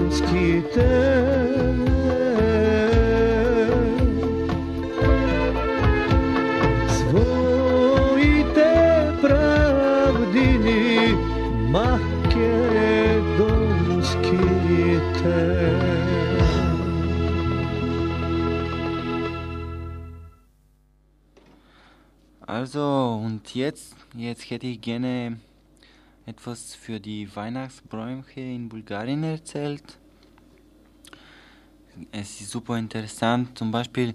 Also, 22.64 23.20
und 23.22 23.54
jetzt, 23.54 23.94
jetzt 24.16 24.48
hätte 24.48 24.66
ich 24.66 24.80
gerne 24.80 25.38
etwas 26.24 26.74
für 26.74 26.98
die 26.98 27.28
Weihnachtsbäume 27.36 28.24
in 28.36 28.70
Bulgarien 28.70 29.22
erzählt. 29.22 29.98
Es 32.10 32.40
ist 32.40 32.48
super 32.48 32.78
interessant. 32.78 33.58
Zum 33.58 33.70
Beispiel 33.70 34.14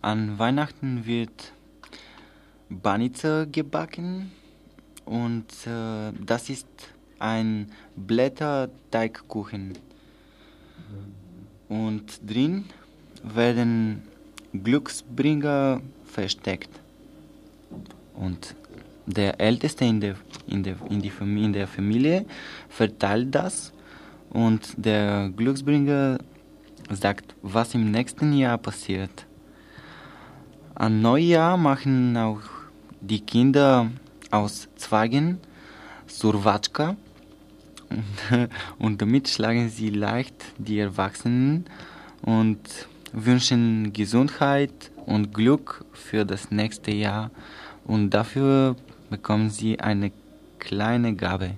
an 0.00 0.38
Weihnachten 0.38 1.04
wird 1.04 1.52
Banica 2.70 3.44
gebacken 3.44 4.32
und 5.04 5.52
äh, 5.66 6.12
das 6.24 6.48
ist 6.48 6.68
ein 7.18 7.70
Blätterteigkuchen. 7.94 9.76
Und 11.68 12.20
drin 12.26 12.64
werden 13.22 14.08
Glücksbringer 14.54 15.82
versteckt. 16.06 16.81
Und 18.14 18.54
der 19.06 19.40
Älteste 19.40 19.84
in 19.84 20.00
der, 20.00 20.14
in 20.46 20.62
der, 20.62 20.76
in 20.88 21.00
die 21.00 21.10
Familie, 21.10 21.46
in 21.46 21.52
der 21.52 21.66
Familie 21.66 22.26
verteilt 22.68 23.34
das. 23.34 23.72
Und 24.30 24.74
der 24.76 25.30
Glücksbringer 25.36 26.18
sagt, 26.90 27.34
was 27.42 27.74
im 27.74 27.90
nächsten 27.90 28.32
Jahr 28.32 28.58
passiert. 28.58 29.26
An 30.74 31.02
Neujahr 31.02 31.56
machen 31.56 32.16
auch 32.16 32.40
die 33.00 33.20
Kinder 33.20 33.90
aus 34.30 34.68
Zweigen 34.76 35.38
Survatschka 36.06 36.96
und, 37.90 38.48
und 38.78 39.02
damit 39.02 39.28
schlagen 39.28 39.68
sie 39.68 39.90
leicht 39.90 40.34
die 40.58 40.78
Erwachsenen 40.78 41.66
und 42.22 42.60
wünschen 43.12 43.92
Gesundheit 43.92 44.90
und 45.04 45.34
Glück 45.34 45.84
für 45.92 46.24
das 46.24 46.50
nächste 46.50 46.92
Jahr 46.92 47.30
und 47.92 48.10
dafür 48.10 48.76
bekommen 49.10 49.50
sie 49.50 49.78
eine 49.80 50.10
kleine 50.58 51.14
Gabe. 51.14 51.50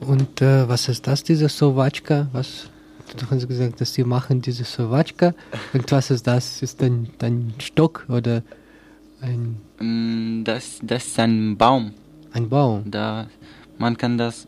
Und 0.00 0.40
äh, 0.42 0.68
was 0.68 0.88
ist 0.88 1.06
das, 1.06 1.22
diese 1.24 1.48
Sowatschka? 1.48 2.28
Was? 2.32 2.70
Du 3.16 3.26
hast 3.30 3.48
gesagt, 3.48 3.80
dass 3.80 3.94
sie 3.94 4.04
machen 4.04 4.40
diese 4.42 4.64
Sowatschka. 4.64 5.34
Und 5.72 5.90
was 5.92 6.10
ist 6.10 6.26
das? 6.26 6.62
Ist 6.62 6.82
ein, 6.82 7.08
ein 7.22 7.54
Stock 7.58 8.06
oder 8.08 8.42
ein, 9.20 9.56
Mm, 9.80 10.42
Das, 10.44 10.80
das 10.82 11.06
ist 11.06 11.18
ein 11.20 11.56
Baum. 11.56 11.92
ein 12.32 12.48
Baum? 12.48 12.90
Da, 12.90 13.26
man 13.78 13.96
kann 13.96 14.18
das. 14.18 14.46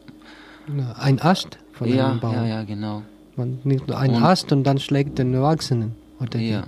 Ein 0.98 1.20
Ast 1.20 1.58
von 1.72 1.88
ja, 1.88 2.08
einem 2.10 2.20
Baum? 2.20 2.34
ja, 2.34 2.46
ja, 2.46 2.64
genau. 2.64 3.02
Man 3.36 3.58
nimmt 3.64 3.86
nur 3.88 3.96
einen 3.98 4.16
Und- 4.16 4.22
Ast 4.24 4.50
und 4.52 4.64
dann 4.64 4.78
schlägt 4.78 5.18
den 5.18 5.32
Erwachsenen. 5.34 5.94
Oder 6.20 6.38
wie? 6.38 6.58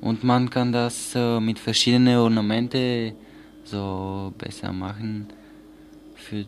Ja. 0.00 0.08
Und 0.08 0.24
man 0.24 0.50
kann 0.50 0.72
das 0.72 1.14
äh, 1.14 1.40
mit 1.40 1.58
verschiedenen 1.58 2.16
Ornamente 2.18 3.14
so 3.64 4.32
besser 4.38 4.72
machen. 4.72 5.26
Für, 6.14 6.44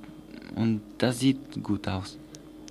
und 0.57 0.80
das 0.98 1.20
sieht 1.20 1.62
gut 1.62 1.86
aus. 1.88 2.18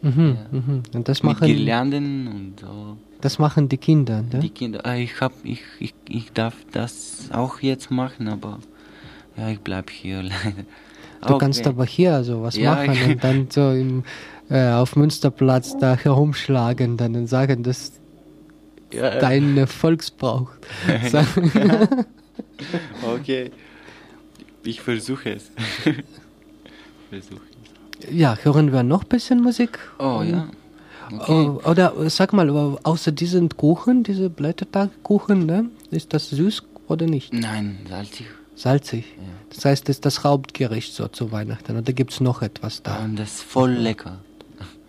Mhm, 0.02 0.38
mhm. 0.52 0.84
Und 0.94 1.08
das 1.08 1.24
mit 1.24 1.34
machen, 1.34 1.48
Girlanden 1.48 2.28
und 2.28 2.60
so. 2.60 2.98
das 3.22 3.40
machen 3.40 3.68
die 3.68 3.78
Kinder, 3.78 4.22
ne? 4.22 4.40
Die 4.40 4.50
Kinder, 4.50 4.86
äh, 4.86 5.04
ich, 5.04 5.20
hab, 5.20 5.34
ich, 5.44 5.62
ich, 5.80 5.94
ich 6.08 6.32
darf 6.32 6.56
das 6.72 7.30
auch 7.34 7.60
jetzt 7.60 7.92
machen, 7.92 8.30
aber 8.30 8.60
ja, 9.38 9.50
ich 9.50 9.60
bleib 9.60 9.90
hier 9.90 10.24
leider. 10.24 10.66
Du 11.28 11.38
kannst 11.38 11.68
aber 11.68 11.86
hier 11.86 12.14
also 12.14 12.44
was 12.44 12.56
Ja, 12.56 12.76
machen 12.76 13.12
und 13.12 13.24
dann 13.24 13.48
so 13.50 13.72
im, 13.72 14.04
äh, 14.50 14.70
auf 14.70 14.96
Münsterplatz 14.96 15.78
da 15.78 15.98
herumschlagen 15.98 16.96
dann 16.96 17.16
und 17.16 17.28
sagen, 17.28 17.64
dass 17.64 17.92
ja, 18.92 19.20
dein 19.20 19.68
Volksbrauch. 19.68 20.52
Okay. 23.04 23.52
Ich 24.64 24.82
versuche 24.82 25.36
es. 25.36 25.52
versuche 27.10 27.42
es. 28.02 28.12
ja, 28.12 28.38
hören 28.44 28.72
wir 28.72 28.84
noch 28.84 29.04
ein 29.04 29.10
bisschen 29.10 29.42
Musik? 29.42 29.80
Oh 30.00 30.22
ja. 30.24 30.48
Okay. 31.12 31.32
Oh, 31.32 31.62
oder 31.68 31.94
sag 32.10 32.34
mal, 32.34 32.50
äh, 32.50 32.78
außer 32.84 33.12
diesen 33.12 33.50
Kuchen, 33.50 34.04
diese 34.04 34.30
Blätterteigkuchen, 34.30 35.46
ne? 35.46 35.66
ist 35.90 36.14
das 36.14 36.30
süß 36.30 36.64
oder 36.88 37.08
nicht? 37.08 37.34
Nein, 37.34 37.80
salzig. 37.90 38.28
Salzig. 38.56 39.06
Das 39.50 39.66
heißt, 39.66 39.90
das 39.90 39.98
ist 39.98 40.06
das 40.06 40.24
Hauptgericht 40.24 40.94
so 40.94 41.08
zu 41.08 41.32
Weihnachten. 41.32 41.78
Oder 41.78 41.94
gibt 41.94 42.12
es 42.12 42.20
noch 42.20 42.42
etwas 42.42 42.84
da? 42.84 43.00
Und 43.00 43.16
das 43.16 43.36
ist 43.36 43.44
voll 43.44 43.72
lecker. 43.72 44.20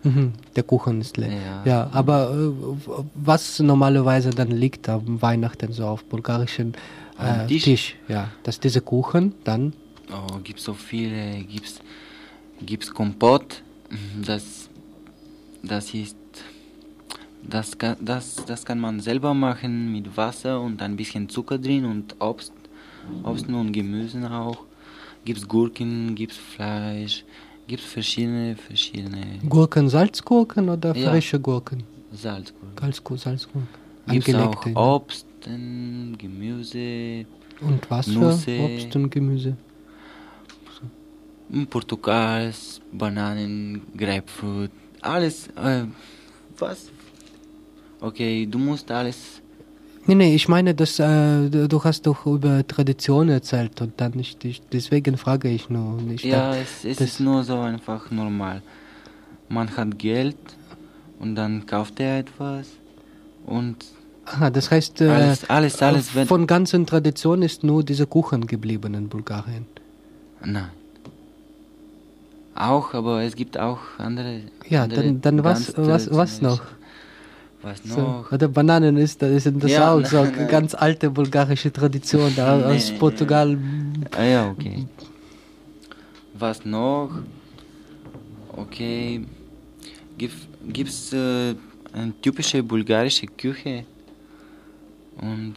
Mhm, 0.03 0.33
der 0.55 0.63
Kuchen 0.63 1.01
ist 1.01 1.17
leer. 1.17 1.31
Ja. 1.31 1.63
Ja, 1.65 1.89
aber 1.93 2.31
äh, 2.31 3.03
was 3.13 3.59
normalerweise 3.59 4.31
dann 4.31 4.49
liegt 4.49 4.89
am 4.89 5.21
Weihnachten 5.21 5.71
so 5.73 5.85
auf 5.85 6.03
bulgarischen 6.05 6.73
äh, 7.19 7.45
Tisch? 7.47 7.63
Tisch? 7.63 7.95
Ja, 8.07 8.29
dass 8.43 8.59
diese 8.59 8.81
Kuchen 8.81 9.33
dann. 9.43 9.73
Oh, 10.11 10.39
gibt's 10.43 10.63
so 10.63 10.73
viele, 10.73 11.43
gibt's, 11.43 11.79
gibt's 12.65 12.91
Kompott, 12.91 13.61
das, 14.25 14.69
das 15.63 15.93
ist, 15.93 16.17
das 17.43 17.77
kann, 17.77 17.97
das, 18.01 18.43
das 18.45 18.65
kann 18.65 18.79
man 18.79 18.99
selber 18.99 19.33
machen 19.33 19.91
mit 19.91 20.17
Wasser 20.17 20.59
und 20.59 20.81
ein 20.81 20.95
bisschen 20.95 21.29
Zucker 21.29 21.57
drin 21.57 21.85
und 21.85 22.15
Obst, 22.19 22.53
Obst 23.23 23.47
und 23.47 23.71
Gemüse 23.71 24.29
auch. 24.31 24.57
Gibt's 25.23 25.47
Gurken, 25.47 26.15
gibt's 26.15 26.37
Fleisch, 26.37 27.23
gibt's 27.71 27.85
verschiedene, 27.85 28.55
verschiedene 28.55 29.39
Gurken, 29.47 29.87
Salzgurken 29.89 30.67
oder 30.69 30.93
Ja. 30.95 31.09
frische 31.11 31.39
Gurken? 31.39 31.83
Salzgurken. 32.11 32.77
Salzgurken, 32.79 33.17
Salzgurken. 33.17 33.67
Gibt's 34.07 34.33
auch. 34.35 34.65
Obst, 34.75 35.25
Gemüse, 36.23 37.25
Und 37.61 37.89
was 37.89 38.07
Nüsse. 38.07 38.41
für 38.41 38.59
Obst 38.65 38.95
und 38.97 39.09
Gemüse? 39.09 39.55
Portugals, 41.69 42.79
Bananen, 42.91 43.81
Grapefruit, 43.97 44.71
alles, 45.01 45.47
äh, 45.57 45.83
was? 46.57 46.89
Okay, 47.99 48.45
du 48.45 48.57
musst 48.57 48.89
alles, 48.89 49.40
Nee, 50.07 50.15
nee, 50.15 50.33
ich 50.35 50.47
meine, 50.47 50.73
dass, 50.73 50.97
äh, 50.99 51.49
du 51.49 51.83
hast 51.83 52.07
doch 52.07 52.25
über 52.25 52.65
Tradition 52.65 53.29
erzählt 53.29 53.81
und 53.81 53.93
dann 54.01 54.13
nicht, 54.13 54.43
ich, 54.45 54.61
deswegen 54.73 55.15
frage 55.17 55.47
ich 55.49 55.69
nur 55.69 56.01
nicht. 56.01 56.25
ja, 56.25 56.55
es, 56.55 56.83
es 56.83 56.97
das- 56.97 57.07
ist 57.07 57.19
nur 57.19 57.43
so 57.43 57.59
einfach 57.59 58.09
normal. 58.11 58.61
Man 59.47 59.75
hat 59.77 59.99
Geld 59.99 60.37
und 61.19 61.35
dann 61.35 61.65
kauft 61.65 61.99
er 61.99 62.19
etwas 62.19 62.67
und 63.45 63.77
Aha, 64.25 64.49
das 64.49 64.69
heißt, 64.71 65.01
äh, 65.01 65.09
Alles- 65.09 65.49
alles- 65.49 65.81
alles 65.81 66.15
wird- 66.15 66.27
von 66.27 66.45
ganzen 66.47 66.85
Tradition 66.85 67.41
ist 67.41 67.63
nur 67.63 67.83
dieser 67.83 68.05
Kuchen 68.05 68.45
geblieben 68.47 68.93
in 68.93 69.07
Bulgarien. 69.09 69.65
nein. 70.43 70.69
Auch, 72.53 72.93
aber 72.93 73.23
es 73.23 73.35
gibt 73.35 73.57
auch 73.57 73.79
andere. 73.97 74.41
Ja, 74.67 74.83
andere 74.83 75.03
dann, 75.03 75.21
dann 75.21 75.43
was, 75.43 75.73
was, 75.77 76.11
was 76.13 76.41
noch? 76.41 76.61
Was 77.63 77.83
So, 77.83 78.01
noch? 78.01 78.31
oder 78.31 78.47
Bananen 78.47 78.97
ist, 78.97 79.21
das 79.21 79.43
sind 79.43 79.63
das 79.63 79.71
Ja, 79.71 79.93
auch 79.93 80.03
so 80.03 80.23
nein. 80.23 80.47
ganz 80.47 80.73
alte 80.73 81.09
bulgarische 81.11 81.71
Tradition 81.71 82.33
da 82.35 82.57
Nee, 82.57 82.63
aus 82.63 82.91
nee, 82.91 82.97
Portugal. 82.97 83.57
Ah 84.17 84.23
ja, 84.23 84.49
okay. 84.49 84.87
Was 86.33 86.65
noch? 86.65 87.11
Okay. 88.55 89.23
Gibt 90.17 90.89
es 90.89 91.13
äh, 91.13 91.55
eine 91.93 92.13
typische 92.21 92.63
bulgarische 92.63 93.27
Küche? 93.27 93.85
Und 95.17 95.55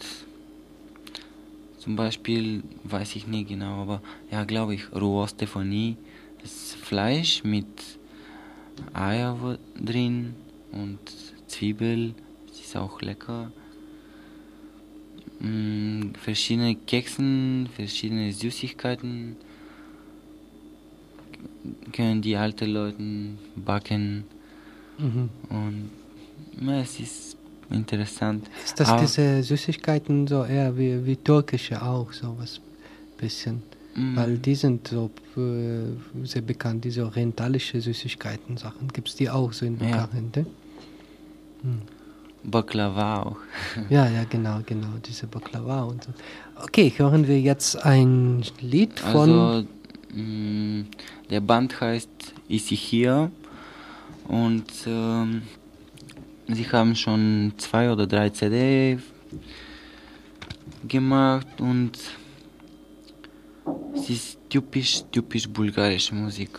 zum 1.78 1.96
Beispiel, 1.96 2.62
weiß 2.84 3.16
ich 3.16 3.26
nicht 3.26 3.48
genau, 3.48 3.82
aber 3.82 4.00
ja, 4.30 4.44
glaube 4.44 4.74
ich. 4.74 4.82
Das 4.90 6.50
ist 6.50 6.74
Fleisch 6.76 7.44
mit 7.44 7.66
Eier 8.92 9.58
drin 9.78 10.34
und 10.72 10.98
Zwiebel. 11.54 12.14
Das 12.48 12.60
ist 12.60 12.76
auch 12.76 13.00
lecker. 13.02 13.50
Mm, 15.40 16.14
verschiedene 16.20 16.74
Keksen, 16.76 17.68
verschiedene 17.74 18.32
Süßigkeiten 18.32 19.36
können 21.92 22.22
die 22.22 22.36
alten 22.36 22.70
Leute 22.70 23.02
backen 23.56 24.24
Mhm. 24.98 25.28
und 25.48 25.90
ja, 26.66 26.80
es 26.80 27.00
ist 27.00 27.36
interessant. 27.70 28.48
Ist 28.64 28.78
das 28.78 28.88
Aber- 28.88 29.00
diese 29.02 29.42
Süßigkeiten 29.42 30.26
so 30.26 30.44
eher 30.44 30.76
wie, 30.78 31.04
wie 31.04 31.16
türkische 31.16 31.82
auch, 31.82 32.12
so 32.12 32.34
was 32.38 32.60
bisschen? 33.18 33.62
Mm, 33.96 34.16
Weil 34.16 34.38
die 34.38 34.54
sind 34.54 34.88
so 34.88 35.10
äh, 35.36 36.26
sehr 36.26 36.42
bekannt, 36.42 36.84
diese 36.84 37.04
orientalische 37.04 37.80
Süßigkeiten 37.80 38.56
Sachen. 38.56 38.88
Gibt 38.92 39.08
es 39.08 39.16
die 39.16 39.28
auch 39.30 39.52
so 39.52 39.66
in 39.66 39.74
Ja. 39.74 39.78
Bulgarien, 39.80 40.30
ne? 41.64 41.78
Baklava 42.44 43.22
auch. 43.22 43.36
Ja, 43.90 44.08
ja, 44.08 44.24
genau, 44.24 44.60
genau, 44.66 44.98
diese 45.04 45.26
Baklava 45.26 45.84
und 45.84 46.04
so. 46.04 46.10
Okay, 46.62 46.92
hören 46.96 47.26
wir 47.26 47.40
jetzt 47.40 47.76
ein 47.84 48.44
Lied 48.60 49.00
von. 49.00 49.30
Also 49.30 49.66
der 51.30 51.40
Band 51.40 51.80
heißt 51.80 52.08
Issachia 52.48 53.30
und 54.28 54.64
ähm, 54.86 55.42
sie 56.48 56.70
haben 56.70 56.94
schon 56.94 57.52
zwei 57.56 57.90
oder 57.90 58.06
drei 58.06 58.30
CD 58.30 58.98
gemacht 60.86 61.60
und 61.60 61.98
es 63.96 64.10
ist 64.10 64.38
typisch, 64.48 65.02
typisch 65.10 65.48
bulgarische 65.48 66.14
Musik. 66.14 66.50